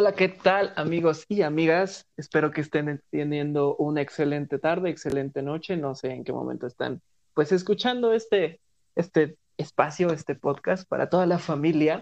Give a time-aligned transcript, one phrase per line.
[0.00, 2.06] Hola, ¿qué tal amigos y amigas?
[2.16, 5.76] Espero que estén teniendo una excelente tarde, excelente noche.
[5.76, 7.02] No sé en qué momento están,
[7.34, 8.60] pues escuchando este,
[8.94, 12.00] este espacio, este podcast para toda la familia.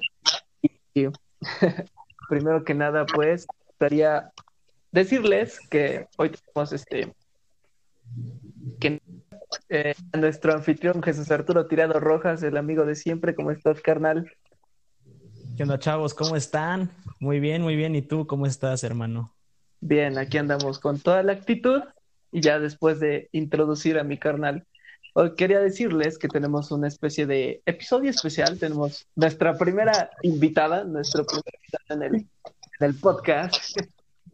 [0.93, 1.07] Y
[2.29, 4.31] primero que nada, pues, gustaría
[4.93, 7.15] decirles que hoy tenemos este,
[8.79, 9.01] que
[9.71, 13.35] eh, nuestro anfitrión Jesús Arturo Tirado Rojas, el amigo de siempre.
[13.35, 14.31] ¿Cómo estás, carnal?
[15.57, 16.13] ¿Qué chavos?
[16.13, 16.91] ¿Cómo están?
[17.19, 17.95] Muy bien, muy bien.
[17.95, 19.35] ¿Y tú cómo estás, hermano?
[19.81, 21.83] Bien, aquí andamos con toda la actitud
[22.31, 24.67] y ya después de introducir a mi carnal,
[25.35, 28.59] quería decirles que tenemos una especie de episodio especial.
[28.59, 32.29] Tenemos nuestra primera invitada, nuestro primer invitada en
[32.81, 33.81] el, podcast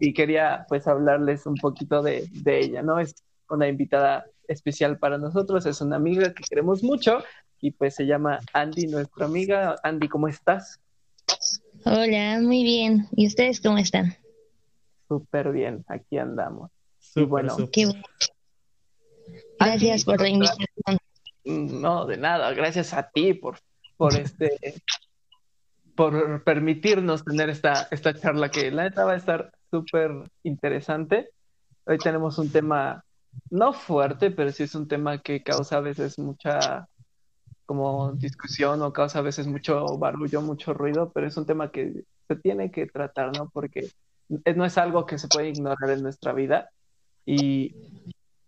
[0.00, 2.98] y quería pues hablarles un poquito de ella, ¿no?
[2.98, 3.14] Es
[3.48, 7.22] una invitada especial para nosotros, es una amiga que queremos mucho
[7.60, 9.76] y pues se llama Andy, nuestra amiga.
[9.84, 10.81] Andy, ¿cómo estás?
[11.84, 13.08] Hola, muy bien.
[13.12, 14.14] ¿Y ustedes cómo están?
[15.08, 16.70] Súper bien, aquí andamos.
[17.16, 17.56] y bueno,
[19.58, 20.98] gracias por la invitación.
[21.44, 23.58] No, de nada, gracias a ti por,
[23.96, 24.80] por este
[25.96, 30.10] por permitirnos tener esta, esta charla que la neta va a estar súper
[30.42, 31.30] interesante.
[31.84, 33.04] Hoy tenemos un tema
[33.50, 36.88] no fuerte, pero sí es un tema que causa a veces mucha
[37.72, 42.04] como discusión o causa a veces mucho barullo, mucho ruido, pero es un tema que
[42.28, 43.48] se tiene que tratar, ¿no?
[43.48, 43.88] Porque
[44.28, 46.68] no es algo que se puede ignorar en nuestra vida.
[47.24, 47.74] Y,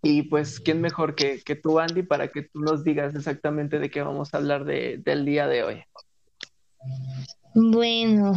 [0.03, 3.91] y pues, ¿quién mejor que, que, tú, Andy, para que tú nos digas exactamente de
[3.91, 5.83] qué vamos a hablar de, del día de hoy?
[7.55, 8.35] Bueno,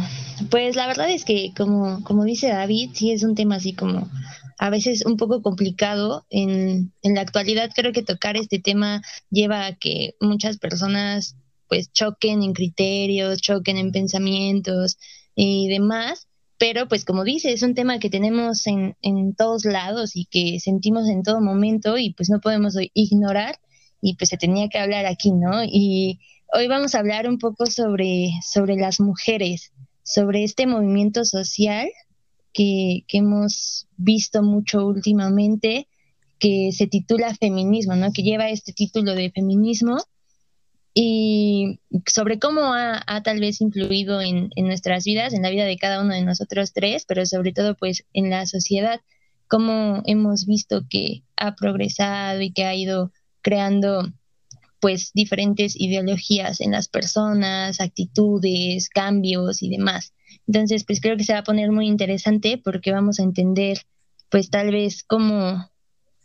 [0.50, 4.08] pues la verdad es que como, como dice David, sí es un tema así como
[4.58, 6.26] a veces un poco complicado.
[6.30, 11.36] En, en la actualidad creo que tocar este tema lleva a que muchas personas
[11.68, 14.98] pues choquen en criterios, choquen en pensamientos
[15.34, 20.16] y demás, pero pues como dice, es un tema que tenemos en, en todos lados
[20.16, 23.60] y que sentimos en todo momento y pues no podemos ignorar
[24.00, 25.62] y pues se tenía que hablar aquí, ¿no?
[25.64, 26.20] Y
[26.52, 31.88] hoy vamos a hablar un poco sobre, sobre las mujeres, sobre este movimiento social
[32.52, 35.88] que, hemos visto mucho últimamente,
[36.38, 38.12] que se titula Feminismo, ¿no?
[38.12, 39.96] Que lleva este título de feminismo
[40.94, 45.76] y sobre cómo ha, tal vez influido en, en, nuestras vidas, en la vida de
[45.76, 49.00] cada uno de nosotros tres, pero sobre todo pues en la sociedad,
[49.48, 54.12] cómo hemos visto que ha progresado y que ha ido creando
[54.80, 60.12] pues diferentes ideologías en las personas, actitudes, cambios y demás.
[60.48, 63.82] Entonces, pues creo que se va a poner muy interesante porque vamos a entender,
[64.30, 65.70] pues tal vez cómo,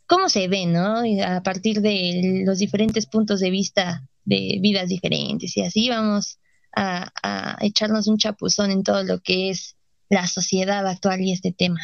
[0.08, 1.04] cómo se ve, ¿no?
[1.26, 6.40] a partir de los diferentes puntos de vista de vidas diferentes y así vamos
[6.74, 9.76] a, a echarnos un chapuzón en todo lo que es
[10.10, 11.82] la sociedad actual y este tema.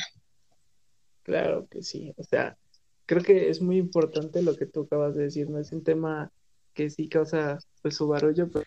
[1.24, 2.58] Claro que sí, o sea,
[3.06, 5.60] creo que es muy importante lo que tú acabas de decir, ¿no?
[5.60, 6.32] Es un tema
[6.74, 8.66] que sí causa pues su barullo, pero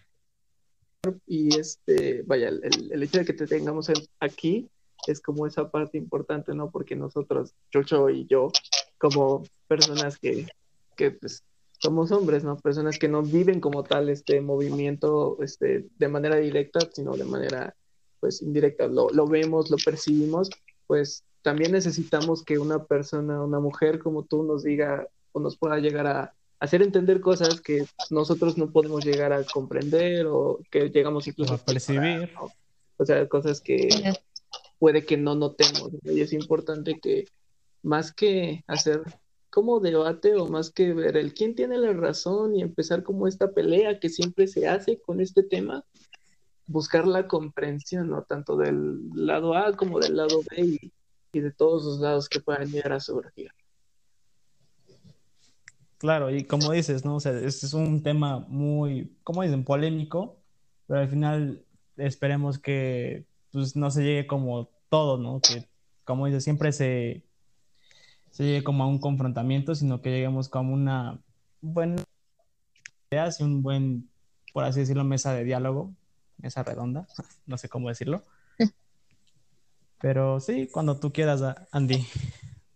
[1.27, 3.91] y este, vaya, el, hecho de que te tengamos
[4.21, 4.69] aquí
[5.07, 6.71] es como esa parte importante, ¿no?
[6.71, 8.51] Porque nosotros, Chocho y yo,
[8.99, 10.47] como personas que,
[10.97, 11.43] que pues,
[11.79, 12.57] somos hombres, ¿no?
[12.57, 17.75] Personas que no viven como tal este movimiento este, de manera directa, sino de manera
[18.21, 18.87] pues indirecta.
[18.87, 20.51] Lo, lo vemos, lo percibimos,
[20.87, 25.79] pues también necesitamos que una persona, una mujer como tú nos diga o nos pueda
[25.79, 31.27] llegar a, hacer entender cosas que nosotros no podemos llegar a comprender o que llegamos
[31.27, 32.31] incluso a percibir.
[32.97, 33.89] O sea, cosas que
[34.79, 35.91] puede que no notemos.
[36.05, 37.25] Y es importante que
[37.83, 39.03] más que hacer
[39.51, 43.51] como debate o más que ver el quién tiene la razón y empezar como esta
[43.51, 45.85] pelea que siempre se hace con este tema,
[46.69, 48.23] buscar la comprensión, ¿no?
[48.23, 50.93] Tanto del lado A como del lado B y,
[51.33, 53.51] y de todos los lados que puedan llegar a surgir.
[56.03, 57.15] Claro, y como dices, ¿no?
[57.15, 60.37] O sea, este es un tema muy, como dicen, polémico,
[60.89, 61.65] pero al final
[61.97, 65.41] esperemos que pues no se llegue como todo, ¿no?
[65.41, 65.69] Que,
[66.05, 67.23] como dices, siempre se,
[68.33, 71.21] se llegue como a un confrontamiento, sino que lleguemos como una
[71.61, 72.03] buena
[73.13, 74.11] idea, y un buen,
[74.53, 75.95] por así decirlo, mesa de diálogo,
[76.39, 77.07] mesa redonda,
[77.47, 78.25] no sé cómo decirlo.
[80.01, 82.05] Pero sí, cuando tú quieras, Andy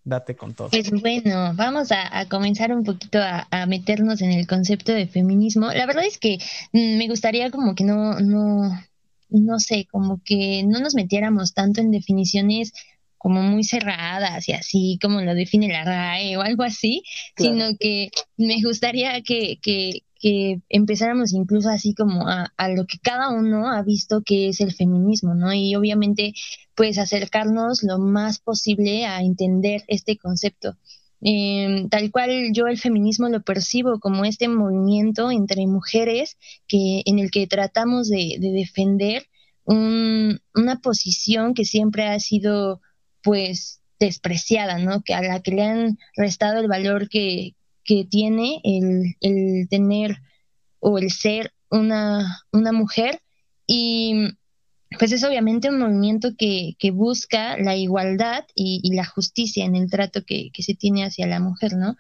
[0.07, 0.71] date con todo.
[0.71, 5.71] Pues bueno, vamos a, comenzar un poquito a, meternos en el concepto de feminismo.
[5.73, 6.39] La verdad es que
[6.73, 8.71] mm, me gustaría como que no, no,
[9.29, 12.73] no sé, como que no nos metiéramos tanto en definiciones
[13.19, 17.03] como muy cerradas y así como lo define la RAE o algo así,
[17.37, 23.31] sino que me gustaría que, que, que empezáramos incluso así como a, lo que cada
[23.31, 25.55] uno ha visto que es el feminismo, ¿no?
[25.55, 26.33] Y obviamente,
[26.75, 30.77] pues acercarnos lo más posible a entender este concepto.
[31.21, 36.37] Eh, tal cual yo el feminismo lo percibo como este movimiento entre mujeres
[36.67, 39.29] que en el que tratamos de, de defender
[39.65, 42.81] un, una posición que siempre ha sido
[43.23, 45.03] pues despreciada, ¿no?
[45.05, 47.56] Que a la que le han restado el valor que,
[47.87, 50.19] que tiene el, el, tener
[50.81, 53.21] o el ser una, una mujer
[53.67, 54.29] y
[54.99, 59.91] pues es obviamente un movimiento que, que busca la igualdad y, la justicia en el
[59.91, 61.97] trato que, que se tiene hacia la mujer, ¿no?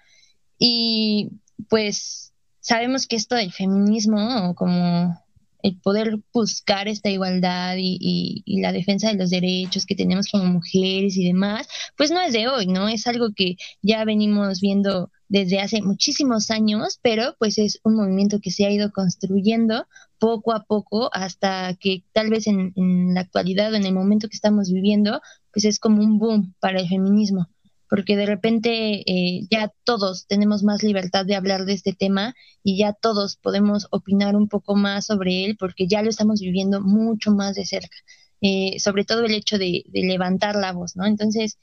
[0.58, 1.30] Y
[1.68, 5.20] pues sabemos que esto del feminismo, como
[5.62, 10.44] el poder buscar esta igualdad y, y, la defensa de los derechos que tenemos como
[10.44, 12.88] mujeres y demás, pues no es de hoy, ¿no?
[12.88, 18.40] Es algo que ya venimos viendo desde hace muchísimos años, pero pues es un movimiento
[18.40, 19.86] que se ha ido construyendo
[20.18, 24.28] poco a poco hasta que tal vez en, en la actualidad o en el momento
[24.28, 25.20] que estamos viviendo,
[25.52, 27.48] pues es como un boom para el feminismo
[27.88, 32.78] porque de repente eh, ya todos tenemos más libertad de hablar de este tema y
[32.78, 37.30] ya todos podemos opinar un poco más sobre él porque ya lo estamos viviendo mucho
[37.30, 37.96] más de cerca,
[38.40, 41.06] eh, sobre todo el hecho de, de, levantar la voz, ¿no?
[41.06, 41.58] Entonces,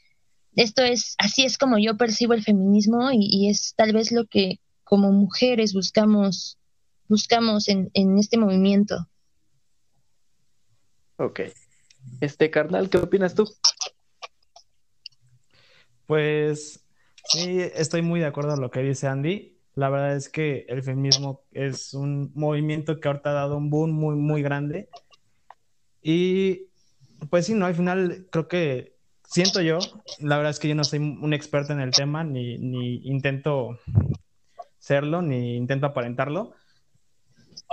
[0.55, 4.59] esto es, así es como yo percibo el feminismo y, es tal vez lo que
[4.83, 6.57] como mujeres buscamos,
[7.07, 9.07] buscamos en, en este movimiento.
[11.17, 11.41] Ok.
[12.21, 13.49] Este, carnal, ¿qué opinas tú?
[16.05, 16.85] Pues
[17.25, 19.57] sí, estoy muy de acuerdo con lo que dice Andy.
[19.75, 23.91] La verdad es que el feminismo es un movimiento que ahorita ha dado un boom
[23.91, 24.89] muy, muy grande.
[26.01, 26.67] Y
[27.29, 29.79] pues sí, no, al final creo que siento yo,
[30.19, 33.79] la verdad es que yo no soy un experto en el tema, ni, ni intento
[34.77, 36.53] serlo, ni intento aparentarlo.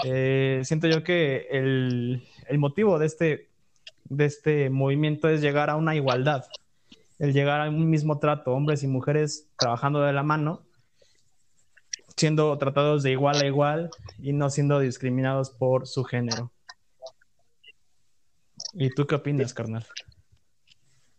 [0.04, 3.50] Eh, siento yo que el, el motivo de este,
[4.04, 6.44] de este movimiento es llegar a una igualdad
[7.20, 10.66] el llegar a un mismo trato, hombres y mujeres trabajando de la mano,
[12.16, 16.50] siendo tratados de igual a igual y no siendo discriminados por su género.
[18.72, 19.86] ¿Y tú qué opinas, carnal?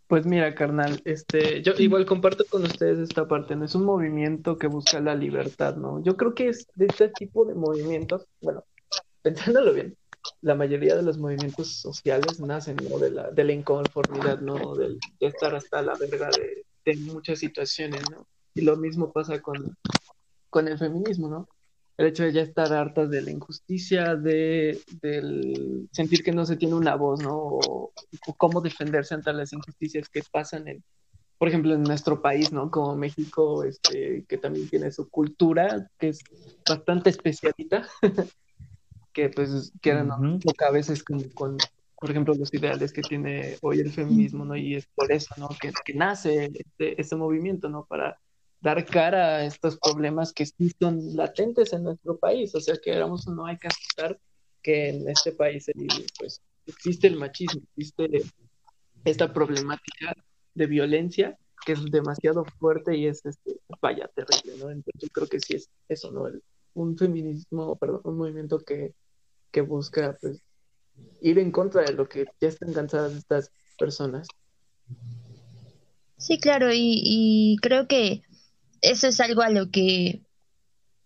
[0.07, 3.65] Pues mira, carnal, este, yo igual comparto con ustedes esta parte, ¿no?
[3.65, 6.03] Es un movimiento que busca la libertad, ¿no?
[6.03, 8.65] Yo creo que es de este tipo de movimientos, bueno,
[9.21, 9.95] pensándolo bien,
[10.41, 12.97] la mayoría de los movimientos sociales nacen ¿no?
[12.97, 14.75] de, la, de la inconformidad, ¿no?
[14.75, 18.27] De, estar hasta la verga de, de, muchas situaciones, ¿no?
[18.53, 19.75] Y lo mismo pasa con,
[20.49, 21.47] con el feminismo, ¿no?
[21.97, 24.81] El hecho de ya estar hartas de la injusticia, de
[25.91, 27.37] sentir que no se tiene una voz, ¿no?
[27.37, 27.91] O,
[28.27, 30.83] o cómo defenderse ante las injusticias que pasan en,
[31.41, 32.69] por ejemplo, en nuestro país, ¿no?
[32.69, 36.19] Como México, este, que también tiene su cultura, que es
[36.69, 37.87] bastante especialita.
[39.13, 40.67] que pues quedan uh -huh.
[40.67, 41.57] a veces con, con,
[41.99, 44.55] por ejemplo, los ideales que tiene hoy el feminismo, ¿no?
[44.55, 45.49] Y es por eso, ¿no?
[45.59, 47.85] Que, que nace este, este, movimiento, ¿no?
[47.85, 48.19] Para
[48.61, 52.91] dar cara a estos problemas que sí son latentes en nuestro país, o sea, que
[52.91, 54.19] éramos no hay que aceptar
[54.61, 55.65] que en este país
[56.19, 58.23] pues existe el machismo, existe
[59.03, 60.13] esta problemática
[60.53, 64.69] de violencia que es demasiado fuerte y es este vaya terrible, ¿no?
[64.69, 66.27] Entonces yo creo que sí es eso, ¿no?
[66.27, 66.43] El,
[66.73, 68.93] un feminismo, perdón, un movimiento que,
[69.51, 70.41] que busca pues,
[71.21, 74.27] ir en contra de lo que ya están cansadas estas personas.
[76.17, 78.21] Sí, claro, y, y creo que
[78.81, 80.21] eso es algo a lo que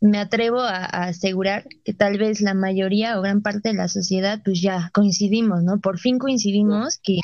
[0.02, 4.42] me atrevo a, asegurar que tal vez la mayoría o gran parte de la sociedad
[4.44, 5.80] pues ya coincidimos, ¿no?
[5.80, 7.20] Por fin coincidimos que,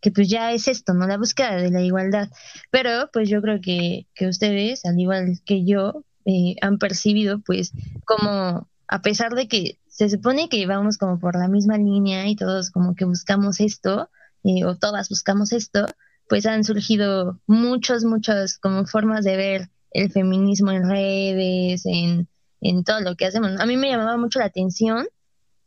[0.00, 1.06] que pues ya es esto, ¿no?
[1.06, 2.28] La búsqueda de la igualdad.
[2.70, 7.72] Pero pues yo creo que, que ustedes, al igual que yo, eh, han percibido, pues,
[8.04, 12.34] como a pesar de que se supone que vamos como por la misma línea y
[12.34, 14.08] todos como que buscamos esto,
[14.42, 15.86] eh, o todas buscamos esto,
[16.30, 22.26] pues han surgido muchas, muchas como formas de ver el feminismo en redes, en,
[22.62, 23.60] en todo lo que hacemos.
[23.60, 25.06] A mí me llamaba mucho la atención,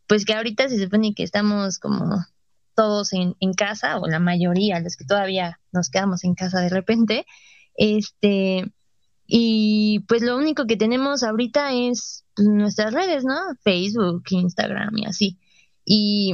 [0.07, 2.25] pues que ahorita se supone que estamos como
[2.73, 6.69] todos en, en casa, o la mayoría, los que todavía nos quedamos en casa de
[6.69, 7.27] repente,
[7.75, 8.73] este,
[9.27, 13.35] y pues lo único que tenemos ahorita es nuestras redes, ¿no?
[13.61, 15.37] Facebook, Instagram y así.
[15.85, 16.33] Y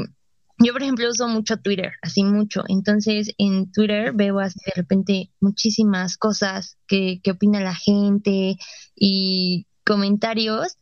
[0.58, 2.64] yo, por ejemplo, uso mucho Twitter, así mucho.
[2.68, 8.58] Entonces, en Twitter veo así de repente muchísimas cosas que, que opina la gente
[8.96, 10.78] y comentarios.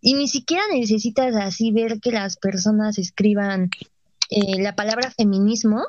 [0.00, 3.70] Y ni siquiera necesitas así ver que las personas escriban
[4.30, 5.82] eh, la palabra feminismo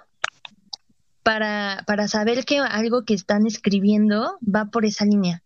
[1.23, 5.43] para, para saber que algo que están escribiendo va por esa línea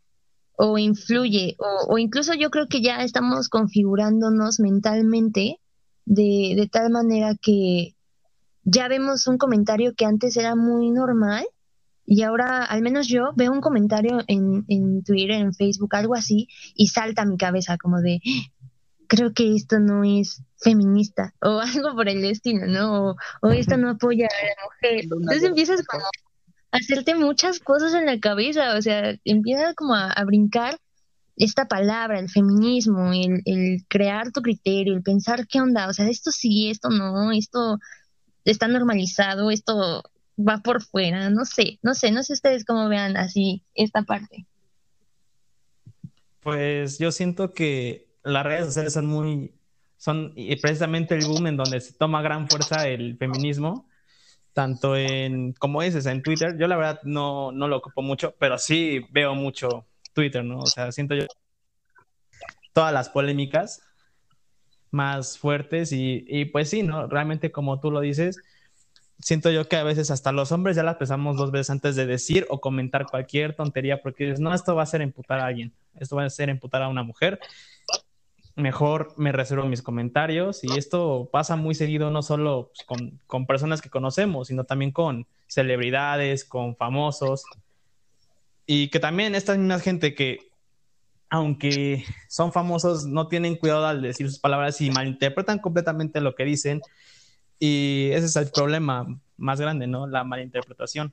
[0.58, 1.56] o influye,
[1.88, 5.60] o, incluso yo creo que ya estamos configurándonos mentalmente
[6.06, 7.96] de, de tal manera que
[8.64, 11.46] ya vemos un comentario que antes era muy normal
[12.06, 16.48] y ahora, al menos yo, veo un comentario en, en Twitter, en Facebook, algo así,
[16.76, 18.20] y salta a mi cabeza como de,
[19.08, 23.16] creo que esto no es feminista, o algo por el estilo, ¿no?
[23.42, 25.04] O, esto no apoya a la mujer.
[25.22, 26.04] Entonces empiezas como
[26.74, 30.78] hacerte muchas cosas en la cabeza, o sea, empiezas como a, brincar
[31.36, 36.10] esta palabra, el feminismo, el, el crear tu criterio, el pensar qué onda, o sea,
[36.10, 37.78] esto sí, esto no, esto
[38.44, 40.04] está normalizado, esto
[40.38, 44.48] va por fuera, no sé, no sé, no sé ustedes cómo vean así esta parte.
[46.40, 49.54] Pues yo siento que las redes sociales son muy,
[49.98, 53.88] son precisamente el boom en donde se toma gran fuerza el feminismo,
[54.54, 56.58] tanto en, como dices, en Twitter.
[56.58, 60.60] Yo la verdad no, no lo ocupo mucho, pero sí veo mucho Twitter, ¿no?
[60.60, 61.26] O sea, siento yo
[62.72, 63.82] todas las polémicas
[64.92, 67.08] más fuertes y, y pues sí, ¿no?
[67.08, 68.40] Realmente como tú lo dices,
[69.20, 72.06] siento yo que a veces hasta los hombres ya las pensamos dos veces antes de
[72.06, 75.74] decir o comentar cualquier tontería porque dices, no, esto va a ser imputar a alguien,
[75.96, 77.40] esto va a ser imputar a una mujer.
[78.56, 83.48] Mejor me reservo mis comentarios y esto pasa muy seguido no solo pues, con, con
[83.48, 87.46] personas que conocemos, sino también con celebridades, con famosos
[88.66, 90.40] y que también esta misma gente que
[91.30, 96.46] aunque son famosos, no tienen cuidado al decir sus palabras y malinterpretan completamente lo que
[96.46, 96.80] dicen
[97.58, 99.08] y ese es el problema
[99.38, 100.06] más grande, ¿no?
[100.06, 101.12] La malinterpretación.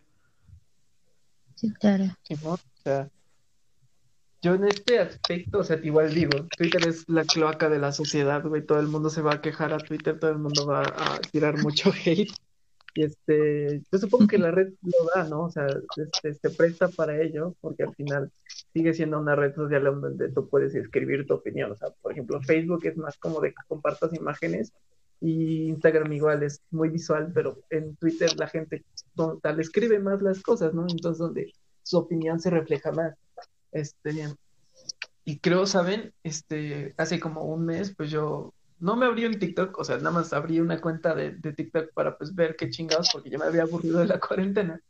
[1.55, 2.05] Sí, claro.
[2.45, 3.09] o sea,
[4.43, 8.43] yo en este aspecto, o sea, igual digo, Twitter es la cloaca de la sociedad,
[8.43, 11.21] güey, todo el mundo se va a quejar a Twitter, todo el mundo va a
[11.31, 12.33] tirar mucho hate.
[12.95, 15.45] Y este, yo supongo que la red lo da, ¿no?
[15.45, 15.67] O sea,
[15.97, 18.33] este, se presta para ello, porque al final
[18.73, 21.71] sigue siendo una red social donde tú puedes escribir tu opinión.
[21.71, 24.73] O sea, por ejemplo, Facebook es más como de que compartas imágenes
[25.21, 28.85] y Instagram igual es muy visual, pero en Twitter la gente
[29.43, 30.87] tal escribe más las cosas, ¿no?
[30.89, 33.15] Entonces donde su opinión se refleja más.
[33.73, 34.35] Este,
[35.25, 36.13] y creo, ¿saben?
[36.23, 40.11] Este, hace como un mes, pues yo no me abrí un TikTok, o sea, nada
[40.11, 43.45] más abrí una cuenta de, de TikTok para pues ver qué chingados, porque ya me
[43.45, 44.81] había aburrido de la cuarentena.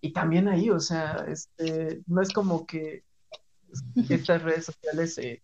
[0.00, 3.04] Y también ahí, o sea, este, no es como que
[4.08, 5.42] estas redes sociales eh,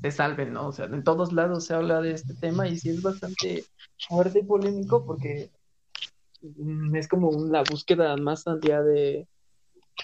[0.00, 0.68] se salven, ¿no?
[0.68, 3.64] O sea, en todos lados se habla de este tema y sí es bastante
[4.08, 5.50] fuerte y polémico porque
[6.42, 9.26] mm, es como la búsqueda más allá de,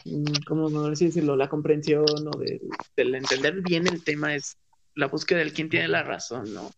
[0.05, 1.37] mm, ¿cómo no decirlo?
[1.37, 2.61] La comprensión o de,
[2.97, 4.57] del entender bien el tema es
[4.95, 6.71] la búsqueda del quien tiene la razón, ¿no?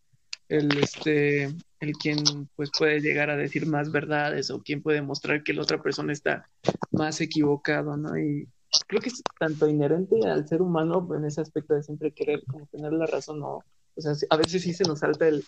[0.49, 1.45] El, este,
[1.81, 2.19] el quien
[2.57, 6.12] pues puede llegar a decir más verdades o quien puede mostrar que la otra persona
[6.12, 6.49] está
[6.90, 8.19] más equivocado, ¿no?
[8.19, 8.49] Y,
[8.87, 12.66] creo que es tanto inherente al ser humano en ese aspecto de siempre querer como
[12.66, 13.62] tener la razón, ¿no?
[13.95, 15.45] O sea, a veces sí se nos salta el,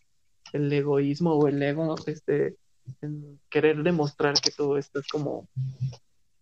[0.52, 2.56] el egoísmo o el ego, este,
[3.00, 5.49] en querer demostrar que todo esto es como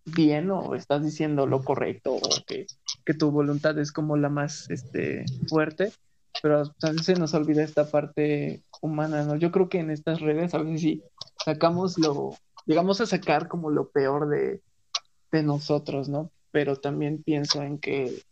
[0.05, 2.67] bien o estás diciendo lo correcto o que,
[3.05, 5.93] que tu voluntad es como la más este, fuerte,
[6.43, 9.37] pero a veces se nos olvida esta parte humana, ¿no?
[9.37, 11.03] Yo creo que en estas redes a veces sí
[11.45, 14.61] sacamos lo, llegamos a sacar como lo peor de,
[15.31, 16.31] de nosotros, ¿no?
[16.53, 18.23] pero también pienso en que,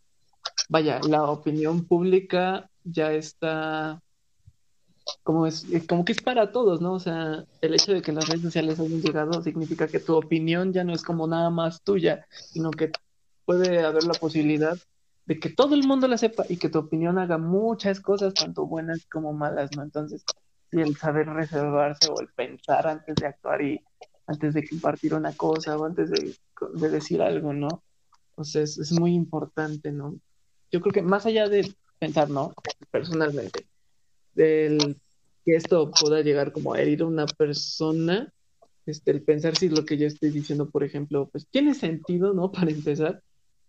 [0.69, 4.00] vaya, la opinión pública ya está
[5.23, 6.95] como es como que es para todos, ¿no?
[6.95, 10.73] O sea, el hecho de que las redes sociales hayan llegado significa que tu opinión
[10.73, 12.90] ya no es como nada más tuya, sino que
[13.45, 14.78] puede haber la posibilidad
[15.26, 18.66] de que todo el mundo la sepa y que tu opinión haga muchas cosas, tanto
[18.66, 19.83] buenas como malas, ¿no?
[19.83, 20.25] Entonces,
[20.73, 23.80] y el saber reservarse o el pensar antes de actuar y
[24.26, 26.35] antes de compartir una cosa o antes de,
[26.75, 27.83] de decir algo, ¿no?
[28.37, 30.16] O sea, es, muy importante, ¿no?
[30.73, 32.54] Yo creo que más allá de pensar, ¿no?
[32.90, 33.66] Personalmente,
[34.35, 34.97] del
[35.45, 38.33] que esto pueda llegar como a herir a una persona,
[38.87, 42.53] este, el pensar si lo que yo estoy diciendo, por ejemplo, pues tiene sentido, ¿no?
[42.53, 43.23] Para empezar,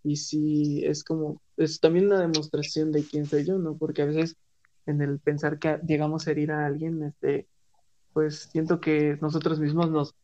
[0.04, 3.78] y si es como, es también una demostración de quién soy yo, ¿no?
[3.78, 4.36] Porque a veces
[4.86, 7.48] en el pensar que llegamos a herir a alguien, este,
[8.14, 10.16] pues siento que nosotros mismos nos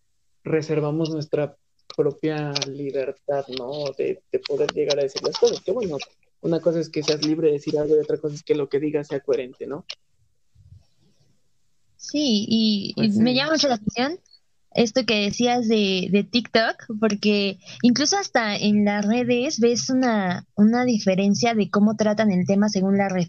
[0.43, 1.55] reservamos nuestra
[1.95, 3.91] propia libertad, ¿no?
[3.97, 5.61] De, poder llegar a decir las cosas.
[5.61, 5.97] Que bueno,
[6.41, 8.69] una cosa es que seas libre de decir algo y otra cosa es que lo
[8.69, 9.85] que digas sea coherente, ¿no?
[11.97, 14.19] Sí, y, pues me llama mucho la atención
[14.77, 20.85] esto que decías de, de, TikTok, porque incluso hasta en las redes ves una, una
[20.85, 23.27] diferencia de cómo tratan el tema según la red.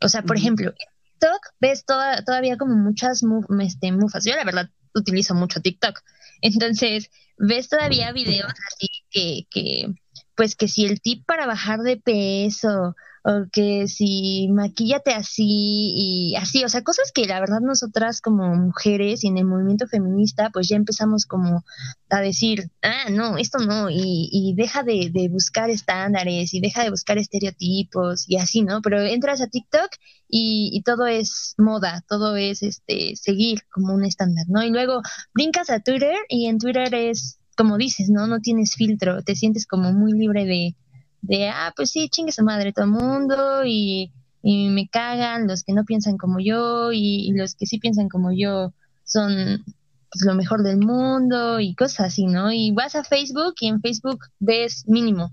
[0.00, 3.22] O sea, por ejemplo, en TikTok ves toda, todavía como muchas
[3.60, 4.24] este, mufas.
[4.24, 6.00] Yo la verdad utilizo mucho TikTok
[6.42, 9.94] Entonces, ves todavía videos así que, que,
[10.36, 12.94] pues que si el tip para bajar de peso
[13.28, 18.54] o que si maquíllate así y así, o sea, cosas que la verdad nosotras como
[18.56, 21.62] mujeres y en el movimiento feminista pues ya empezamos como
[22.08, 26.82] a decir, ah, no, esto no, y, y deja de, de, buscar estándares y deja
[26.84, 28.80] de buscar estereotipos y así, ¿no?
[28.80, 29.90] Pero entras a TikTok
[30.26, 34.62] y, y todo es moda, todo es este seguir como un estándar, ¿no?
[34.62, 35.02] Y luego
[35.34, 38.26] brincas a Twitter y en Twitter es como dices, ¿no?
[38.26, 40.76] No tienes filtro, te sientes como muy libre de
[41.22, 45.74] de, ah, pues sí, chingue su madre todo el mundo y, me cagan los que
[45.74, 48.72] no piensan como yo y, los que sí piensan como yo
[49.04, 49.64] son
[50.10, 52.50] pues, lo mejor del mundo y cosas así, ¿no?
[52.52, 55.32] Y vas a Facebook y en Facebook ves mínimo.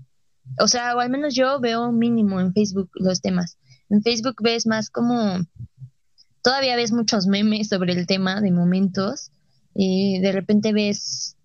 [0.60, 3.56] O sea, o al menos yo veo mínimo en Facebook los temas.
[3.88, 5.38] En Facebook ves más como,
[6.42, 9.30] todavía ves muchos memes sobre el tema de momentos.
[9.74, 11.35] y de repente ves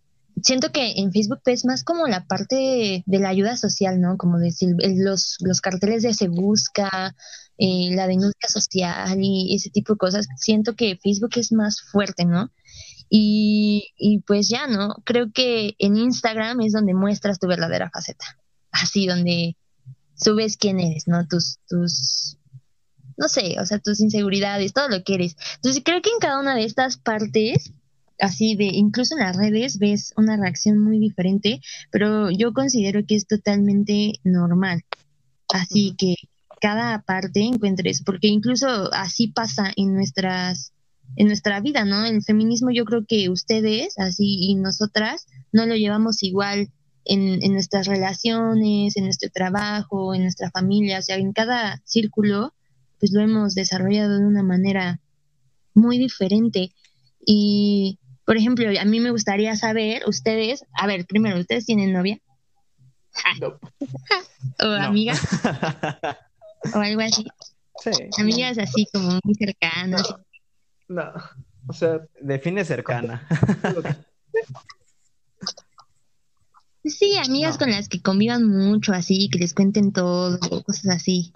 [0.41, 4.17] siento que en Facebook es más como la parte de, la ayuda social, ¿no?
[4.17, 7.15] Como decir, los, los carteles de Se Busca,
[7.57, 10.27] eh, la denuncia social y ese tipo de cosas.
[10.37, 12.51] Siento que Facebook es más fuerte, ¿no?
[13.09, 14.95] Y, y pues ya, ¿no?
[15.03, 18.25] Creo que en Instagram es donde muestras tu verdadera faceta.
[18.71, 19.57] Así, donde
[20.15, 21.27] subes quién eres, ¿no?
[21.27, 22.37] Tus, tus,
[23.17, 25.35] no sé, o sea, tus inseguridades, todo lo que eres.
[25.55, 27.73] Entonces creo que en cada una de estas partes
[28.21, 31.59] así de, incluso en las redes ves una reacción muy diferente,
[31.91, 34.83] pero yo considero que es totalmente normal.
[35.49, 36.15] Así que
[36.61, 40.71] cada parte encuentres, porque incluso así pasa en nuestras
[41.17, 42.05] en nuestra vida, ¿no?
[42.05, 46.69] El feminismo yo creo que ustedes, así y nosotras, no lo llevamos igual
[47.03, 52.53] en, en nuestras relaciones, en nuestro trabajo, en nuestra familia, o sea, en cada círculo,
[52.99, 55.01] pues lo hemos desarrollado de una manera
[55.73, 56.71] muy diferente.
[57.25, 57.99] Y
[58.31, 62.17] por ejemplo, a mí me gustaría saber, ustedes, a ver, primero, ¿ustedes tienen novia?
[64.63, 65.15] o amiga.
[66.73, 67.25] o algo así.
[67.83, 67.91] Sí.
[68.17, 70.15] Amigas así como muy cercanas.
[70.87, 71.11] No,
[71.67, 71.99] o sea.
[72.21, 73.27] Define cercana.
[76.83, 81.31] Sí, amigas con las que convivan mucho, así, que les cuenten todo, cosas así.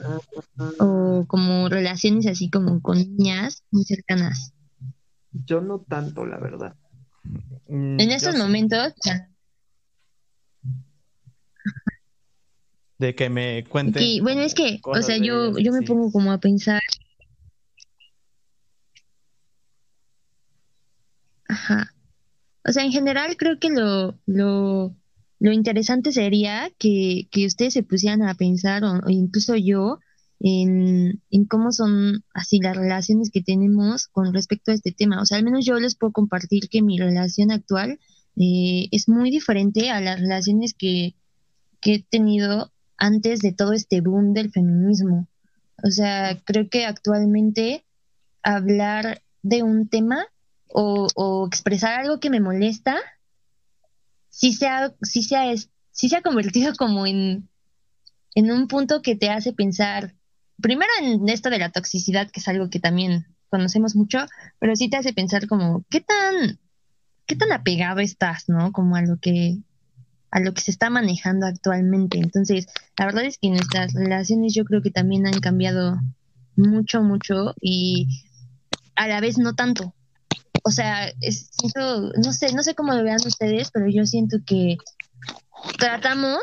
[0.79, 4.53] O como relaciones así como con niñas muy cercanas.
[5.31, 6.75] Yo no tanto, la verdad.
[7.67, 8.93] Mm, en estos momentos.
[12.97, 14.21] De que me cuente.
[14.21, 16.81] bueno, es que, o sea, yo, yo me pongo como a pensar.
[21.47, 21.93] Ajá.
[22.67, 24.95] O sea, en general creo que lo, lo,
[25.39, 29.99] lo interesante sería que, que ustedes se pusieran a pensar, o incluso yo,
[30.39, 35.21] en, cómo son así las relaciones que tenemos con respecto a este tema.
[35.21, 37.99] O sea, al menos yo les puedo compartir que mi relación actual
[38.35, 41.15] eh, es muy diferente a las relaciones que,
[41.81, 45.27] que he tenido antes de todo este boom del feminismo.
[45.83, 47.85] O sea, creo que actualmente
[48.43, 50.25] hablar de un tema
[50.67, 52.97] o, o expresar algo que me molesta,
[54.29, 57.47] sí se ha, sí se ha, convertido como en,
[58.35, 60.13] en un punto que te hace pensar,
[60.61, 64.19] primero en esto de la toxicidad, que es algo que también conocemos mucho,
[64.59, 66.59] pero sí te hace pensar como, ¿qué tan,
[67.25, 68.71] qué tan apegado estás, no?
[68.71, 69.57] Como a lo que,
[70.31, 72.17] a lo que se está manejando actualmente.
[72.17, 75.99] Entonces, la verdad es que nuestras relaciones yo creo que también han cambiado
[76.55, 78.07] mucho, mucho y
[78.95, 79.93] a la vez no tanto.
[80.63, 84.77] O sea, siento, no sé, no sé cómo lo vean ustedes, pero yo siento que
[85.77, 86.39] tratamos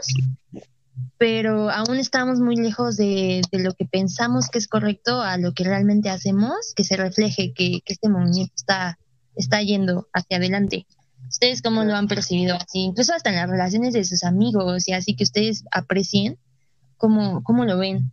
[1.18, 5.64] pero aún estamos muy lejos de, lo que pensamos que es correcto a lo que
[5.64, 8.98] realmente hacemos, que se refleje que, este movimiento está,
[9.36, 10.86] está yendo hacia adelante.
[11.28, 12.80] ¿Ustedes cómo lo han percibido así?
[12.80, 16.38] Incluso hasta en las relaciones de sus amigos y así que ustedes aprecien,
[16.96, 18.12] ¿cómo, cómo lo ven?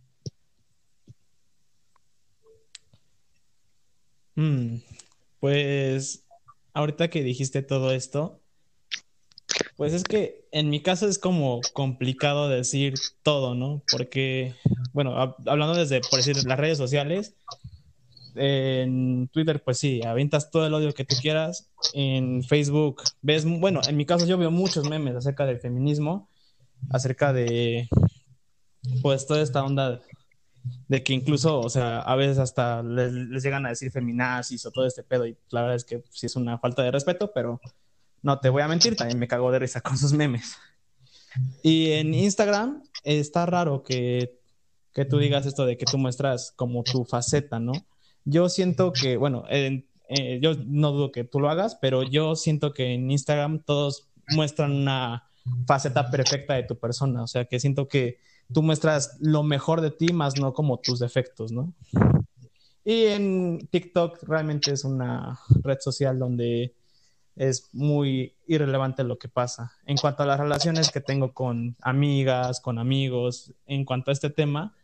[4.36, 4.76] Mm,
[5.38, 6.24] pues
[6.72, 8.39] ahorita que dijiste todo esto,
[9.80, 13.82] pues es que en mi caso es como complicado decir todo, ¿no?
[13.90, 14.54] Porque,
[14.92, 17.34] bueno, hablando desde, por decir, las redes sociales,
[18.34, 21.70] en Twitter, pues sí, aventas todo el odio que tú quieras.
[21.94, 26.28] En Facebook, ves, bueno, en mi caso yo veo muchos memes acerca del feminismo,
[26.90, 27.88] acerca de,
[29.00, 30.02] pues, toda esta onda
[30.88, 34.72] de que incluso, o sea, a veces hasta les, les llegan a decir feminazis o
[34.72, 37.62] todo este pedo, y la verdad es que sí es una falta de respeto, pero
[38.22, 40.56] no te voy a mentir, también me cago de risa con sus memes.
[41.62, 44.38] Y en Instagram está raro que,
[45.08, 47.72] tú digas esto de que tú muestras como tu faceta, ¿no?
[48.24, 52.36] Yo siento que, bueno, en, eh, yo no dudo que tú lo hagas, pero yo
[52.36, 55.24] siento que en Instagram todos muestran una
[55.66, 58.18] faceta perfecta de tu persona, o sea, que siento que
[58.52, 61.72] tú muestras lo mejor de ti, más no como tus defectos, ¿no?
[62.84, 66.74] Y en TikTok realmente es una red social donde
[67.36, 69.72] es muy irrelevante lo que pasa.
[69.86, 74.30] En cuanto a las relaciones que tengo con amigas, con amigos, en cuanto a este
[74.30, 74.74] tema,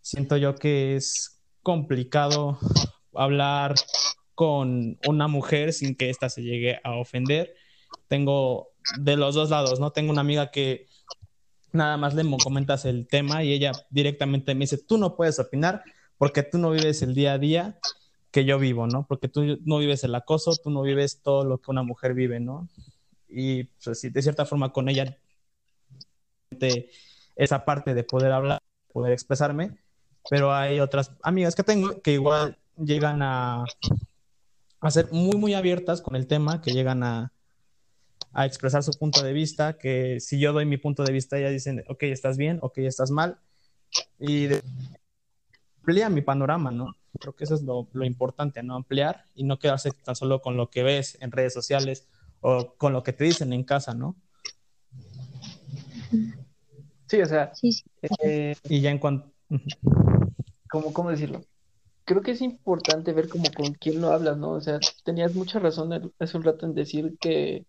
[0.00, 2.58] siento yo que es complicado
[3.14, 3.74] hablar
[4.34, 7.54] con una mujer sin que ésta se llegue a ofender.
[8.08, 8.68] Tengo
[9.00, 9.90] de los dos lados, ¿no?
[9.90, 10.86] Tengo una amiga que
[11.72, 15.82] nada más le comentas el tema y ella directamente me dice, tú no puedes opinar
[16.18, 17.78] porque tú no vives el día a día
[18.36, 19.06] que yo vivo, ¿no?
[19.06, 22.38] Porque tú no vives el acoso, tú no vives todo lo que una mujer vive,
[22.38, 22.68] ¿no?
[23.30, 25.16] Y pues, de cierta forma con ella
[27.34, 28.60] esa parte de poder hablar,
[28.92, 29.78] poder expresarme,
[30.28, 33.64] pero hay otras amigas que tengo que igual llegan a,
[34.80, 37.32] a ser muy, muy abiertas con el tema, que llegan a,
[38.34, 41.52] a expresar su punto de vista, que si yo doy mi punto de vista, ellas
[41.52, 43.38] dicen, ok, estás bien, ok, estás mal,
[44.18, 44.48] y
[45.86, 46.96] amplía mi panorama, ¿no?
[47.20, 48.74] Creo que eso es lo, lo, importante, ¿no?
[48.74, 52.08] Ampliar y no quedarse tan solo con lo que ves en redes sociales
[52.40, 54.16] o con lo que te dicen en casa, ¿no?
[57.06, 57.84] Sí, o sea, Sí, sí.
[58.24, 59.30] eh, Y ya en cuanto...
[60.68, 61.42] ¿cómo, cómo decirlo?
[62.04, 64.50] Creo que es importante ver como con quién lo hablas, ¿no?
[64.50, 67.64] O sea, tenías mucha razón hace un rato en decir que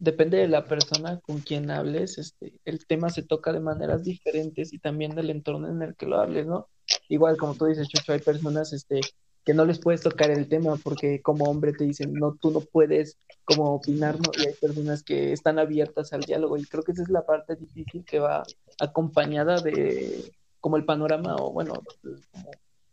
[0.00, 4.72] depende de la persona con quien hables, este, el tema se toca de maneras diferentes
[4.72, 6.68] y también del entorno en el que lo hables, ¿no?
[7.12, 9.02] Igual como tú dices, Chucho, hay personas, este,
[9.44, 12.60] que no les puedes tocar el tema porque como hombre te dicen, no, tú no
[12.60, 14.30] puedes como opinar, ¿no?
[14.38, 17.56] Y hay personas que están abiertas al diálogo y creo que esa es la parte
[17.56, 18.44] difícil que va
[18.80, 21.74] acompañada de como el panorama o bueno,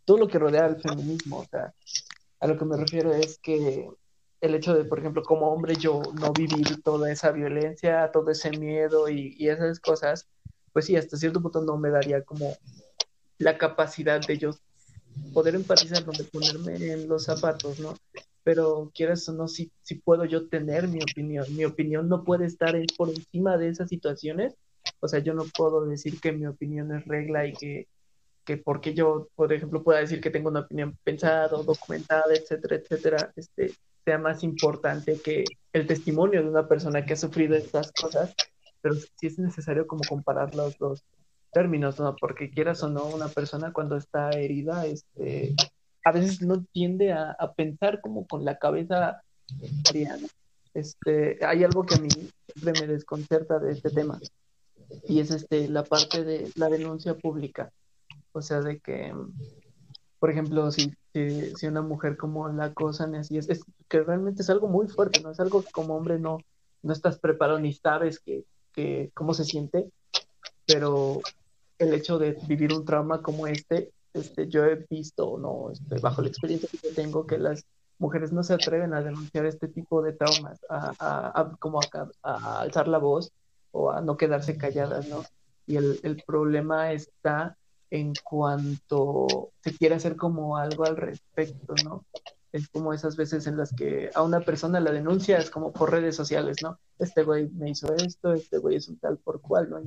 [0.04, 1.72] todo lo que rodea al feminismo, o sea,
[2.40, 3.88] a lo que me refiero es que
[4.42, 8.50] el hecho de, por ejemplo, como hombre yo no vivir toda esa violencia, todo ese
[8.50, 10.28] miedo y esas cosas,
[10.74, 12.54] pues sí, hasta cierto punto no me daría como
[13.40, 14.50] la capacidad de yo
[15.32, 17.96] poder empatizar, donde ponerme en los zapatos, ¿no?
[18.44, 22.46] Pero quieras o no, si, si puedo yo tener mi opinión, mi opinión no puede
[22.46, 24.54] estar en- por encima de esas situaciones,
[25.00, 27.88] o sea, yo no puedo decir que mi opinión es regla y que,
[28.44, 33.32] que porque yo, por ejemplo, pueda decir que tengo una opinión pensada, documentada, etcétera, etcétera,
[33.36, 33.72] este,
[34.04, 38.34] sea más importante que el testimonio de una persona que ha sufrido estas cosas,
[38.82, 41.02] pero sí es necesario como comparar los dos
[41.52, 42.16] términos, ¿no?
[42.16, 45.54] Porque quieras o no, una persona cuando está herida, este,
[46.04, 49.22] a veces no tiende a, pensar como con la cabeza
[49.84, 50.28] fría, ¿no?
[50.72, 54.20] Este, hay algo que a mí siempre me desconcerta de este tema
[55.08, 57.72] y es este, la parte de la denuncia pública.
[58.32, 59.12] O sea, de que,
[60.18, 64.50] por ejemplo, si, si, una mujer como la acosan así, es, es que realmente es
[64.50, 65.32] algo muy fuerte, ¿no?
[65.32, 66.38] Es algo que como hombre no,
[66.82, 69.90] no estás preparado ni sabes que, que, cómo se siente,
[70.66, 71.20] pero
[71.80, 75.70] el hecho de vivir un trauma como este, este yo he visto, ¿no?
[75.72, 77.64] Este, bajo la experiencia que tengo, que las
[77.98, 81.80] mujeres no se atreven a denunciar este tipo de traumas, a, como
[82.22, 83.32] a, alzar la voz
[83.72, 85.24] o a no quedarse calladas, ¿no?
[85.66, 87.56] Y el, el problema está
[87.90, 92.04] en cuanto se quiere hacer como algo al respecto, ¿no?
[92.52, 95.90] Es como esas veces en las que a una persona la denuncia es como por
[95.90, 96.78] redes sociales, ¿no?
[96.98, 99.80] Este güey me hizo esto, este güey es un tal por cual, ¿no?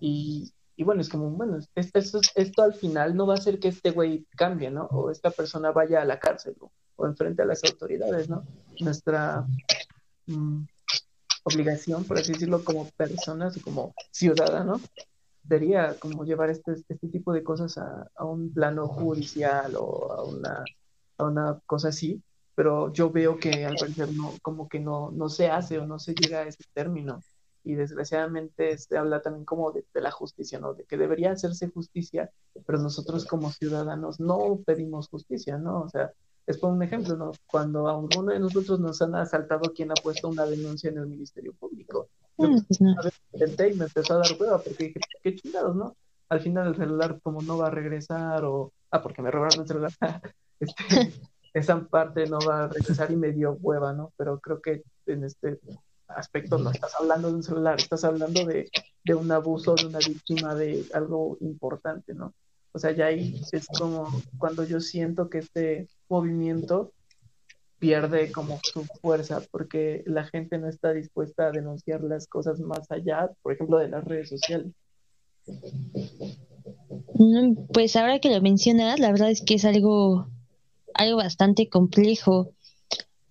[0.00, 3.58] Y, y bueno, es como, bueno, esto, esto, esto, al final no va a hacer
[3.58, 4.84] que este güey cambie, ¿no?
[4.86, 8.44] O esta persona vaya a la cárcel o, o enfrente a las autoridades, ¿no?
[8.80, 9.46] Nuestra
[10.26, 10.64] mmm,
[11.44, 14.82] obligación, por así decirlo, como personas como ciudadanos,
[15.48, 20.24] sería como llevar este, este tipo de cosas a, a, un plano judicial o a
[20.24, 20.64] una,
[21.16, 22.22] a una cosa así,
[22.54, 25.98] pero yo veo que al parecer no, como que no, no se hace o no
[25.98, 27.22] se llega a ese término.
[27.66, 30.74] Y desgraciadamente se habla también como de, de la justicia, ¿no?
[30.74, 32.30] De que debería hacerse justicia,
[32.64, 35.82] pero nosotros como ciudadanos no pedimos justicia, ¿no?
[35.82, 36.12] O sea,
[36.46, 37.32] es por un ejemplo, ¿no?
[37.46, 41.08] Cuando a uno de nosotros nos han asaltado, ¿quién ha puesto una denuncia en el
[41.08, 42.08] Ministerio Público?
[42.38, 42.94] Yo pues no.
[43.32, 45.96] y me empezó a dar hueva porque dije, qué chingados, ¿no?
[46.28, 49.66] Al final el celular como no va a regresar o, ah, porque me robaron el
[49.66, 49.90] celular,
[50.60, 50.76] este,
[51.54, 54.12] esa parte no va a regresar y me dio hueva, ¿no?
[54.16, 55.58] Pero creo que en este
[56.08, 58.68] aspecto no estás hablando de un celular, estás hablando de,
[59.04, 62.34] de un abuso de una víctima de algo importante, ¿no?
[62.72, 66.92] O sea, ya ahí es como cuando yo siento que este movimiento
[67.78, 72.90] pierde como su fuerza porque la gente no está dispuesta a denunciar las cosas más
[72.90, 74.72] allá, por ejemplo, de las redes sociales.
[77.72, 80.28] Pues ahora que lo mencionas, la verdad es que es algo,
[80.94, 82.52] algo bastante complejo.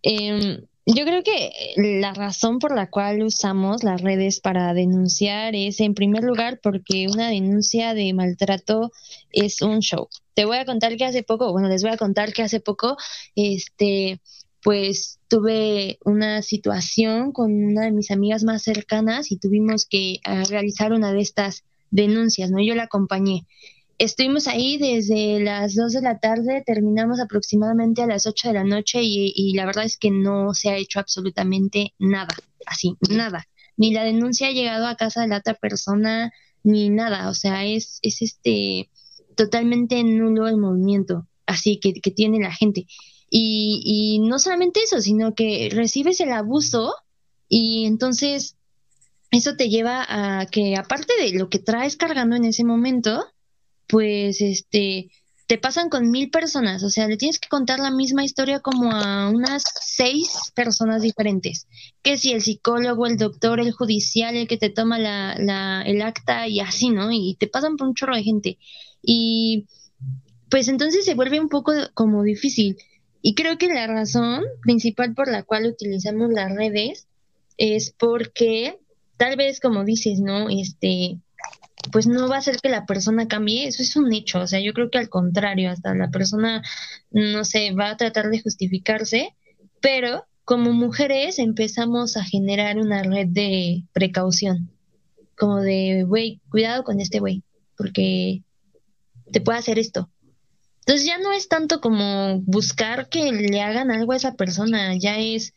[0.01, 5.79] Em, yo creo que la razón por la cual usamos las redes para denunciar es,
[5.79, 8.91] en primer lugar, porque una denuncia de maltrato
[9.31, 10.09] es un show.
[10.35, 12.97] Te voy a contar que hace poco, bueno, les voy a contar que hace poco,
[13.35, 14.19] este,
[14.61, 20.43] pues tuve una situación con una de mis amigas más cercanas y tuvimos que ah,
[20.49, 22.63] realizar una de estas denuncias, ¿no?
[22.63, 23.47] Yo la acompañé.
[23.97, 28.63] Estuvimos ahí desde las 2 de la tarde, terminamos aproximadamente a las 8 de la
[28.63, 33.47] noche y, la verdad es que no se ha hecho absolutamente nada, así, nada.
[33.77, 36.31] Ni la denuncia ha llegado a casa de la otra persona,
[36.63, 37.29] ni nada.
[37.29, 38.89] O sea, es, es este
[39.35, 42.87] totalmente nulo el movimiento así que, que tiene la gente.
[43.29, 46.93] Y, y no solamente eso, sino que recibes el abuso
[47.49, 48.57] y entonces
[49.31, 53.25] eso te lleva a que aparte de lo que traes cargando en ese momento,
[53.87, 55.09] pues este
[55.47, 58.91] te pasan con mil personas, o sea, le tienes que contar la misma historia como
[58.91, 61.67] a unas seis personas diferentes.
[62.01, 66.01] Que si el psicólogo, el doctor, el judicial, el que te toma la, la, el
[66.01, 67.11] acta y así, ¿no?
[67.11, 68.57] Y te pasan por un chorro de gente.
[69.03, 69.67] Y
[70.49, 72.77] pues entonces se vuelve un poco como difícil.
[73.21, 77.07] Y creo que la razón principal por la cual utilizamos las redes
[77.57, 78.79] es porque
[79.17, 80.49] tal vez como dices, ¿no?
[80.49, 81.19] Este,
[81.91, 84.59] pues no va a hacer que la persona cambie, eso es un hecho, o sea,
[84.59, 86.63] yo creo que al contrario, hasta la persona,
[87.11, 89.35] no sé, va a tratar de justificarse,
[89.81, 94.71] pero como mujeres empezamos a generar una red de precaución,
[95.37, 97.43] como de, güey, cuidado con este güey,
[97.77, 98.43] porque
[99.31, 100.09] te puede hacer esto.
[100.79, 105.17] Entonces ya no es tanto como buscar que le hagan algo a esa persona, ya
[105.17, 105.53] es,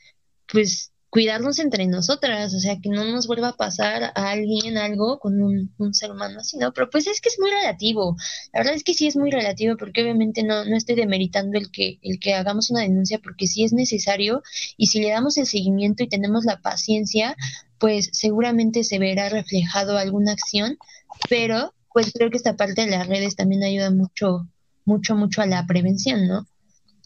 [0.51, 5.19] pues, cuidarnos entre nosotras, o sea, que no nos vuelva a pasar a alguien algo
[5.19, 6.73] con un, ser humano así, ¿no?
[6.73, 8.17] Pero pues es que es muy relativo,
[8.53, 11.71] la verdad es que sí es muy relativo porque obviamente no, no estoy demeritando el
[11.71, 14.43] que, el que hagamos una denuncia porque sí es necesario
[14.77, 17.37] y si le damos el seguimiento y tenemos la paciencia,
[17.79, 20.77] pues seguramente se verá reflejado alguna acción,
[21.31, 24.47] pero pues creo que esta parte de las redes también ayuda mucho,
[24.85, 26.47] mucho, mucho a la prevención, ¿no?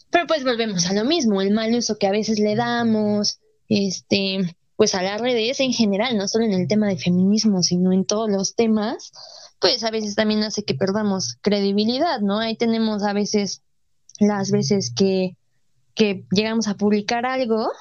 [0.09, 3.39] Pero pues volvemos a lo mismo, el mal uso que a veces le damos,
[3.69, 7.93] este, pues a las redes en general, no solo en el tema de feminismo, sino
[7.93, 9.11] en todos los temas,
[9.59, 12.39] pues a veces también hace que perdamos credibilidad, ¿no?
[12.39, 13.61] Ahí tenemos a veces
[14.19, 15.37] las veces que,
[15.95, 17.71] que llegamos a publicar algo,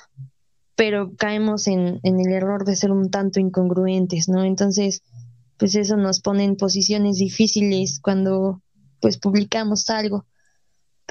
[0.77, 4.45] pero caemos en, en el error de ser un tanto incongruentes, ¿no?
[4.45, 5.03] Entonces,
[5.59, 8.63] pues eso nos pone en posiciones difíciles cuando
[9.01, 10.25] pues publicamos algo.